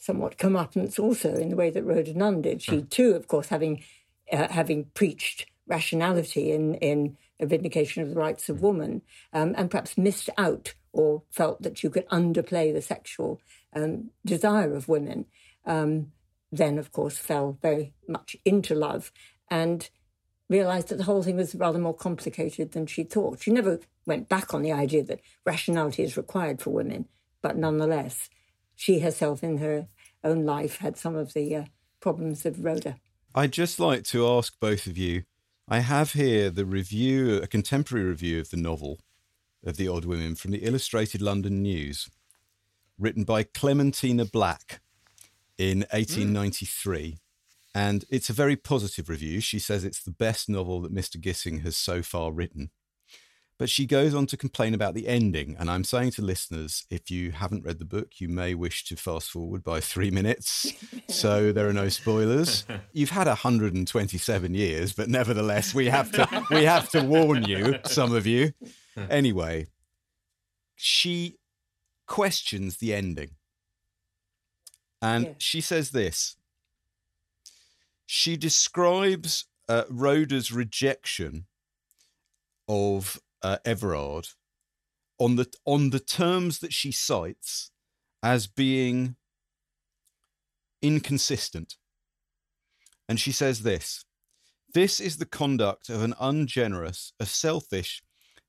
[0.02, 2.62] somewhat comeuppance also in the way that Rhoda Nunn did.
[2.62, 3.84] She too, of course, having
[4.32, 9.72] uh, having preached rationality in in a vindication of the rights of woman, um, and
[9.72, 13.40] perhaps missed out or felt that you could underplay the sexual
[13.74, 15.26] um, desire of women.
[15.66, 16.12] Um,
[16.52, 19.12] then, of course, fell very much into love
[19.50, 19.90] and
[20.50, 23.42] realized that the whole thing was rather more complicated than she thought.
[23.42, 27.08] She never went back on the idea that rationality is required for women,
[27.42, 28.30] but nonetheless,
[28.82, 29.88] she herself in her
[30.24, 31.66] own life had some of the uh,
[32.00, 32.98] problems of Rhoda.
[33.36, 35.22] I'd just like to ask both of you.
[35.70, 38.98] I have here the review, a contemporary review of the novel
[39.64, 42.10] of The Odd Women from the Illustrated London News,
[42.98, 44.82] written by Clementina Black
[45.60, 47.12] in 1893.
[47.12, 47.18] Mm.
[47.76, 49.42] And it's a very positive review.
[49.42, 51.22] She says it's the best novel that Mr.
[51.22, 52.72] Gissing has so far written.
[53.62, 55.56] But she goes on to complain about the ending.
[55.60, 58.96] And I'm saying to listeners, if you haven't read the book, you may wish to
[58.96, 60.74] fast forward by three minutes.
[61.08, 62.66] so there are no spoilers.
[62.92, 68.16] You've had 127 years, but nevertheless, we have to we have to warn you, some
[68.16, 68.54] of you.
[69.12, 69.68] Anyway,
[70.76, 71.38] she
[72.08, 73.30] questions the ending.
[75.04, 75.34] And yeah.
[75.38, 76.36] she says this
[78.08, 81.46] she describes uh, Rhoda's rejection
[82.68, 84.30] of uh, Everard
[85.20, 87.72] on the on the terms that she cites
[88.24, 89.16] as being
[90.82, 91.76] inconsistent.
[93.08, 94.04] And she says this
[94.74, 98.02] This is the conduct of an ungenerous, a selfish,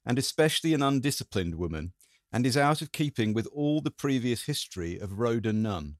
[0.04, 1.92] and especially an undisciplined woman,
[2.32, 5.96] and is out of keeping with all the previous history of Rhoda Nunn.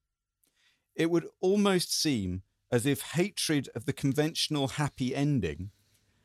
[0.95, 5.71] It would almost seem as if hatred of the conventional happy ending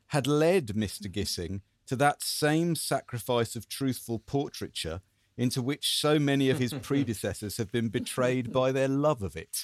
[0.07, 1.11] had led Mr.
[1.11, 5.01] Gissing to that same sacrifice of truthful portraiture
[5.37, 9.63] into which so many of his predecessors have been betrayed by their love of it.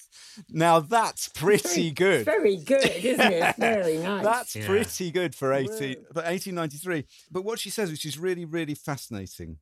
[0.48, 2.24] now that's pretty good.
[2.24, 3.56] Very good, isn't it?
[3.58, 4.24] Very nice.
[4.24, 4.66] That's yeah.
[4.66, 5.68] pretty good for 18,
[6.12, 7.06] but 1893.
[7.30, 9.58] But what she says, which is really, really fascinating.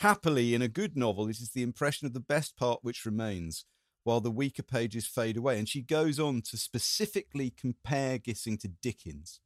[0.00, 3.64] Happily, in a good novel, it is the impression of the best part which remains
[4.02, 5.58] while the weaker pages fade away.
[5.58, 9.40] And she goes on to specifically compare Gissing to Dickens.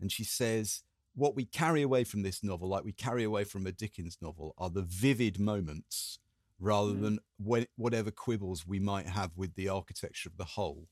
[0.00, 0.82] And she says,
[1.14, 4.54] what we carry away from this novel, like we carry away from a Dickens novel,
[4.58, 6.18] are the vivid moments
[6.58, 7.02] rather mm.
[7.02, 10.88] than when, whatever quibbles we might have with the architecture of the whole.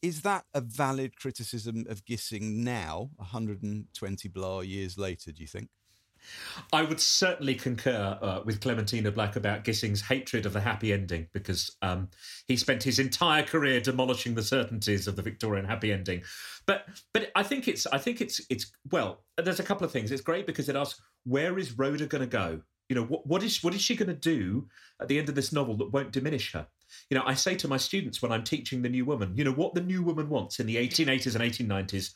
[0.00, 5.70] Is that a valid criticism of Gissing now, 120 blah years later, do you think?
[6.72, 11.28] I would certainly concur uh, with Clementina Black about Gissing's hatred of the happy ending
[11.32, 12.08] because um,
[12.46, 16.22] he spent his entire career demolishing the certainties of the Victorian happy ending.
[16.66, 19.24] But but I think it's I think it's it's well.
[19.36, 20.10] There's a couple of things.
[20.10, 22.60] It's great because it asks where is Rhoda going to go.
[22.88, 24.66] You know what what is what is she going to do
[25.00, 26.66] at the end of this novel that won't diminish her?
[27.10, 29.52] You know, I say to my students when I'm teaching the new woman, you know
[29.52, 32.14] what the new woman wants in the 1880s and 1890s.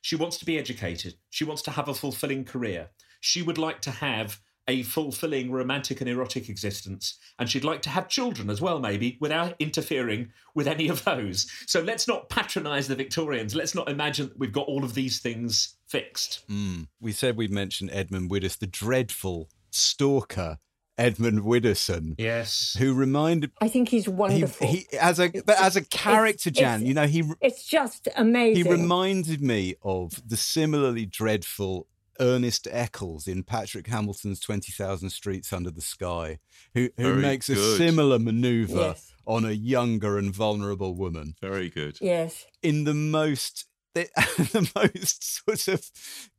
[0.00, 1.14] She wants to be educated.
[1.30, 2.90] She wants to have a fulfilling career
[3.20, 7.18] she would like to have a fulfilling romantic and erotic existence.
[7.38, 11.50] And she'd like to have children as well, maybe, without interfering with any of those.
[11.66, 13.54] So let's not patronize the Victorians.
[13.54, 16.46] Let's not imagine that we've got all of these things fixed.
[16.48, 16.88] Mm.
[17.00, 20.58] We said we'd mention Edmund Widdowson, the dreadful stalker.
[20.98, 23.50] Edmund Widdowson, yes, who reminded.
[23.60, 24.66] I think he's wonderful.
[24.66, 27.22] He, he as a but as a character, it's, Jan, it's, you know he.
[27.42, 28.64] It's just amazing.
[28.64, 31.86] He reminded me of the similarly dreadful
[32.20, 36.38] Ernest Eccles in Patrick Hamilton's 20,000 Streets Under the Sky,
[36.74, 37.58] who, who makes good.
[37.58, 39.12] a similar maneuver yes.
[39.26, 41.34] on a younger and vulnerable woman.
[41.40, 41.98] Very good.
[42.00, 42.46] Yes.
[42.62, 44.08] In the most, the,
[44.52, 45.90] the most sort of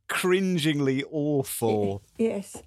[0.08, 2.02] cringingly awful.
[2.16, 2.62] Yes.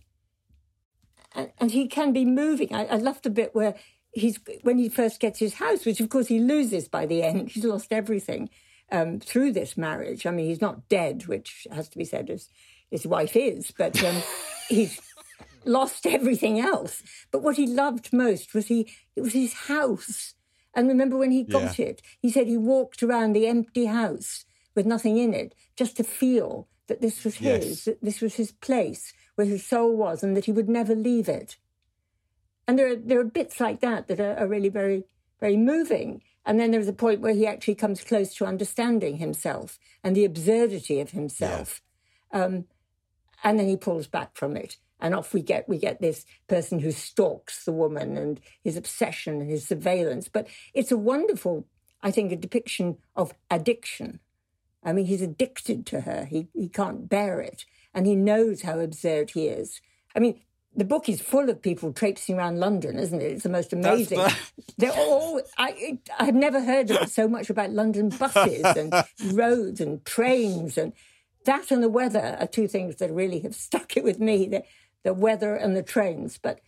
[1.33, 2.73] And, and he can be moving.
[2.73, 3.75] I, I love the bit where
[4.11, 7.49] he's when he first gets his house, which of course he loses by the end.
[7.51, 8.49] He's lost everything
[8.91, 10.25] um, through this marriage.
[10.25, 12.49] I mean, he's not dead, which has to be said as
[12.91, 14.21] his wife is, but um,
[14.69, 15.01] he's
[15.65, 17.01] lost everything else.
[17.31, 20.33] But what he loved most was he it was his house.
[20.75, 21.87] And remember when he got Yeah.
[21.87, 26.03] it, he said he walked around the empty house with nothing in it, just to
[26.03, 30.35] feel that this was his, that this was his place where his soul was, and
[30.37, 31.57] that he would never leave it.
[32.67, 35.03] And there are there are bits like that that are, are really very
[35.39, 36.21] very moving.
[36.45, 40.25] And then there's a point where he actually comes close to understanding himself and the
[40.25, 41.81] absurdity of himself.
[42.31, 42.65] Um,
[43.43, 44.77] and then he pulls back from it.
[44.99, 49.41] And off we get we get this person who stalks the woman and his obsession
[49.41, 50.27] and his surveillance.
[50.27, 51.65] But it's a wonderful,
[52.03, 54.19] I think, a depiction of addiction.
[54.83, 56.25] I mean, he's addicted to her.
[56.25, 57.65] He he can't bear it,
[57.95, 59.81] and he knows how absurd he is.
[60.15, 60.39] I mean,
[60.75, 63.31] the book is full of people traipsing around London, isn't it?
[63.31, 64.19] It's the most amazing.
[64.19, 65.41] That's- They're all.
[65.57, 68.93] I I've never heard of so much about London buses and
[69.33, 70.93] roads and trains and
[71.45, 74.47] that and the weather are two things that really have stuck it with me.
[74.47, 74.63] The
[75.03, 76.59] the weather and the trains, but.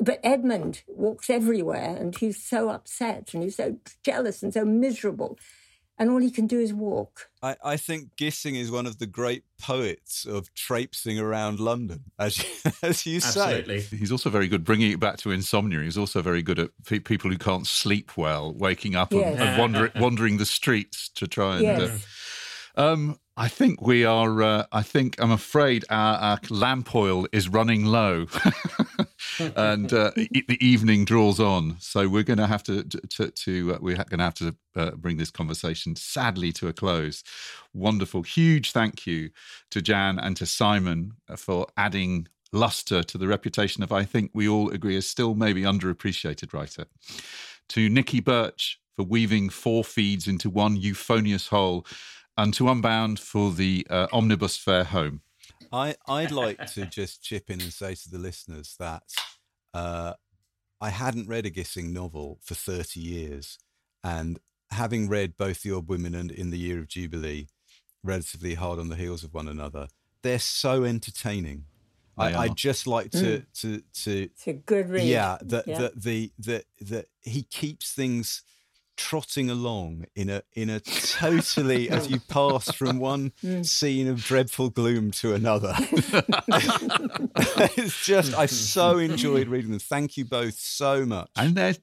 [0.00, 5.38] But Edmund walks everywhere and he's so upset and he's so jealous and so miserable.
[5.96, 7.30] And all he can do is walk.
[7.40, 12.38] I, I think Gissing is one of the great poets of traipsing around London, as
[12.42, 12.48] you,
[12.82, 13.58] as you say.
[13.60, 13.96] Absolutely.
[13.96, 15.82] He's also very good bringing it back to insomnia.
[15.82, 19.34] He's also very good at pe- people who can't sleep well, waking up Yes.
[19.34, 21.66] and, and wander, wandering the streets to try and.
[22.76, 24.42] uh, um, I think we are.
[24.42, 28.26] Uh, I think I'm afraid our, our lamp oil is running low,
[29.56, 31.76] and uh, the evening draws on.
[31.78, 34.90] So we're going to have to to, to uh, we're going to have to uh,
[34.92, 37.24] bring this conversation sadly to a close.
[37.72, 39.30] Wonderful, huge thank you
[39.70, 44.30] to Jan and to Simon uh, for adding luster to the reputation of I think
[44.34, 46.84] we all agree is still maybe underappreciated writer.
[47.70, 51.86] To Nikki Birch for weaving four feeds into one euphonious whole,
[52.36, 55.20] and to Unbound for the uh, omnibus fare home.
[55.72, 59.02] I, I'd like to just chip in and say to the listeners that
[59.72, 60.14] uh,
[60.80, 63.58] I hadn't read a Gissing novel for 30 years.
[64.04, 64.38] And
[64.70, 67.48] having read both The Odd Women and In the Year of Jubilee,
[68.02, 69.88] relatively hard on the heels of one another,
[70.22, 71.64] they're so entertaining.
[72.18, 72.38] They I, are.
[72.44, 75.04] I'd just like to, to, to, It's a good read.
[75.04, 75.78] yeah, that Yeah.
[75.78, 78.42] that the that that he keeps things
[79.08, 80.80] trotting along in a in a
[81.20, 83.62] totally as you pass from one Hmm.
[83.76, 85.74] scene of dreadful gloom to another.
[87.76, 89.80] it's just I so enjoyed reading them.
[89.80, 91.28] Thank you both so much.
[91.36, 91.74] And they're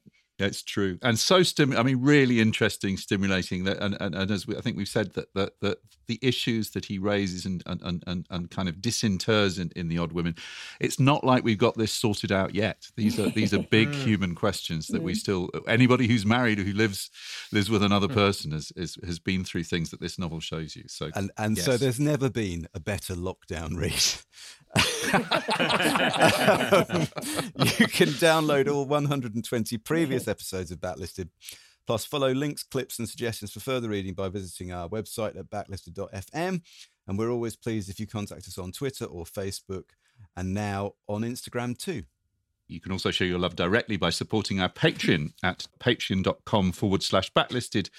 [0.45, 1.75] it's true, and so stim.
[1.75, 3.65] I mean, really interesting, stimulating.
[3.65, 5.77] That, and, and, and as we, I think we've said that that, that
[6.07, 9.89] the issues that he raises and and, and, and, and kind of disinters in, in
[9.89, 10.35] the Odd Women,
[10.79, 12.87] it's not like we've got this sorted out yet.
[12.95, 14.03] These are these are big mm.
[14.03, 15.17] human questions that we mm.
[15.17, 15.49] still.
[15.67, 17.09] Anybody who's married or who lives
[17.51, 18.13] lives with another mm.
[18.13, 20.83] person has has, has been through things that this novel shows you.
[20.87, 24.03] So and and so there's never been a better lockdown read.
[27.79, 31.29] you can download all 120 previous episodes of Backlisted,
[31.87, 36.61] plus follow links, clips, and suggestions for further reading by visiting our website at backlisted.fm.
[37.07, 39.85] And we're always pleased if you contact us on Twitter or Facebook,
[40.35, 42.03] and now on Instagram too.
[42.69, 47.33] You can also show your love directly by supporting our Patreon at patreon.com forward slash
[47.33, 47.89] backlisted.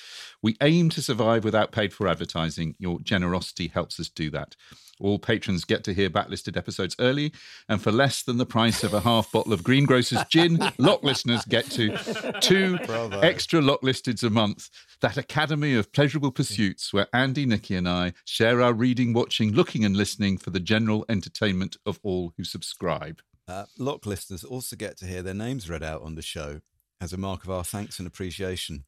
[0.42, 2.76] We aim to survive without paid for advertising.
[2.78, 4.54] Your generosity helps us do that.
[5.00, 7.32] All patrons get to hear backlisted episodes early,
[7.68, 11.44] and for less than the price of a half bottle of Greengrocer's gin, lock listeners
[11.46, 11.96] get to
[12.40, 12.78] two
[13.22, 14.68] extra lock listeds a month.
[15.00, 19.84] That academy of pleasurable pursuits where Andy, Nikki, and I share our reading, watching, looking,
[19.84, 23.20] and listening for the general entertainment of all who subscribe.
[23.50, 26.60] Uh, Lock listeners also get to hear their names read out on the show
[27.00, 28.84] as a mark of our thanks and appreciation.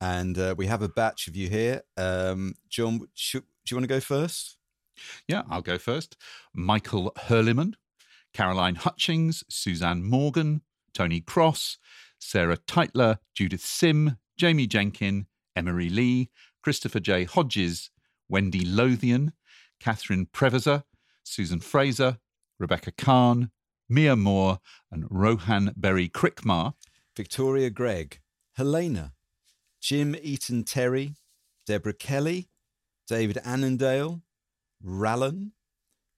[0.00, 1.82] And uh, we have a batch of you here.
[1.96, 4.56] Um, John, should, do you want to go first?
[5.26, 6.16] Yeah, I'll go first.
[6.54, 7.74] Michael Hurliman,
[8.32, 10.60] Caroline Hutchings, Suzanne Morgan,
[10.94, 11.78] Tony Cross,
[12.20, 15.26] Sarah Teitler, Judith Sim, Jamie Jenkin,
[15.56, 16.30] Emery Lee,
[16.62, 17.24] Christopher J.
[17.24, 17.90] Hodges,
[18.28, 19.32] Wendy Lothian,
[19.80, 20.84] Catherine Preverser,
[21.24, 22.18] Susan Fraser,
[22.60, 23.50] Rebecca Kahn,
[23.88, 24.58] Mia Moore,
[24.90, 26.74] and Rohan Berry Crickmar.
[27.16, 28.20] Victoria Gregg,
[28.56, 29.12] Helena,
[29.80, 31.14] Jim Eaton Terry,
[31.66, 32.48] Deborah Kelly,
[33.06, 34.22] David Annandale,
[34.84, 35.52] Rallan,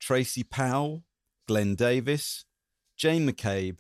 [0.01, 1.05] Tracy Powell,
[1.47, 2.45] Glenn Davis,
[2.97, 3.77] Jane McCabe,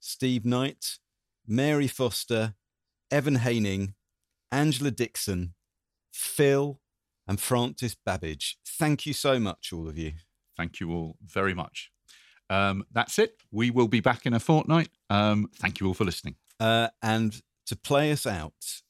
[0.00, 0.98] Steve Knight,
[1.46, 2.54] Mary Foster,
[3.10, 3.94] Evan Haining,
[4.50, 5.54] Angela Dixon,
[6.12, 6.80] Phil,
[7.26, 8.58] and Francis Babbage.
[8.66, 10.12] Thank you so much, all of you.
[10.56, 11.90] Thank you all very much.
[12.54, 13.36] Um, that's it.
[13.50, 14.88] We will be back in a fortnight.
[15.10, 16.36] Um, thank you all for listening.
[16.60, 18.82] Uh, and to play us out,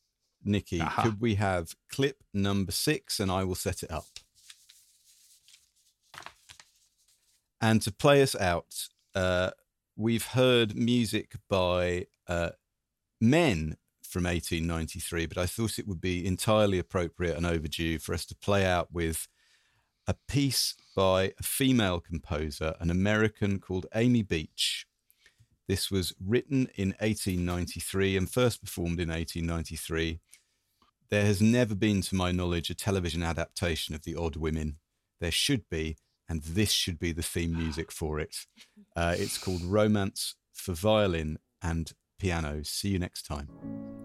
[0.45, 1.03] Nikki, Aha.
[1.03, 4.05] could we have clip number six and I will set it up?
[7.61, 9.53] And to play us out, uh,
[9.97, 12.51] we've heard music by uh,
[13.19, 18.27] men from 1893, but I thought it would be entirely appropriate and overdue for us
[18.27, 19.27] to play out with
[20.07, 24.87] a piece by a female composer, an American called Amy Beach.
[25.67, 30.21] This was written in 1893 and first performed in 1893.
[31.11, 34.77] There has never been, to my knowledge, a television adaptation of The Odd Women.
[35.21, 35.97] There should be,
[36.29, 38.37] and this should be the theme music for it.
[38.95, 42.63] Uh, it's called Romance for Violin and Piano.
[42.63, 44.04] See you next time.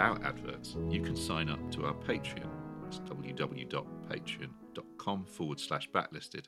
[0.00, 2.48] Without adverts, you can sign up to our Patreon.
[2.86, 6.46] It's www.patreon.com forward slash backlisted.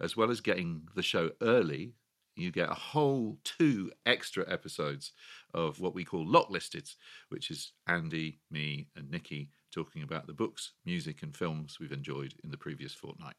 [0.00, 1.92] As well as getting the show early,
[2.36, 5.12] you get a whole two extra episodes
[5.52, 6.88] of what we call Lock Listed,
[7.28, 12.32] which is Andy, me, and Nikki talking about the books, music, and films we've enjoyed
[12.42, 13.36] in the previous fortnight.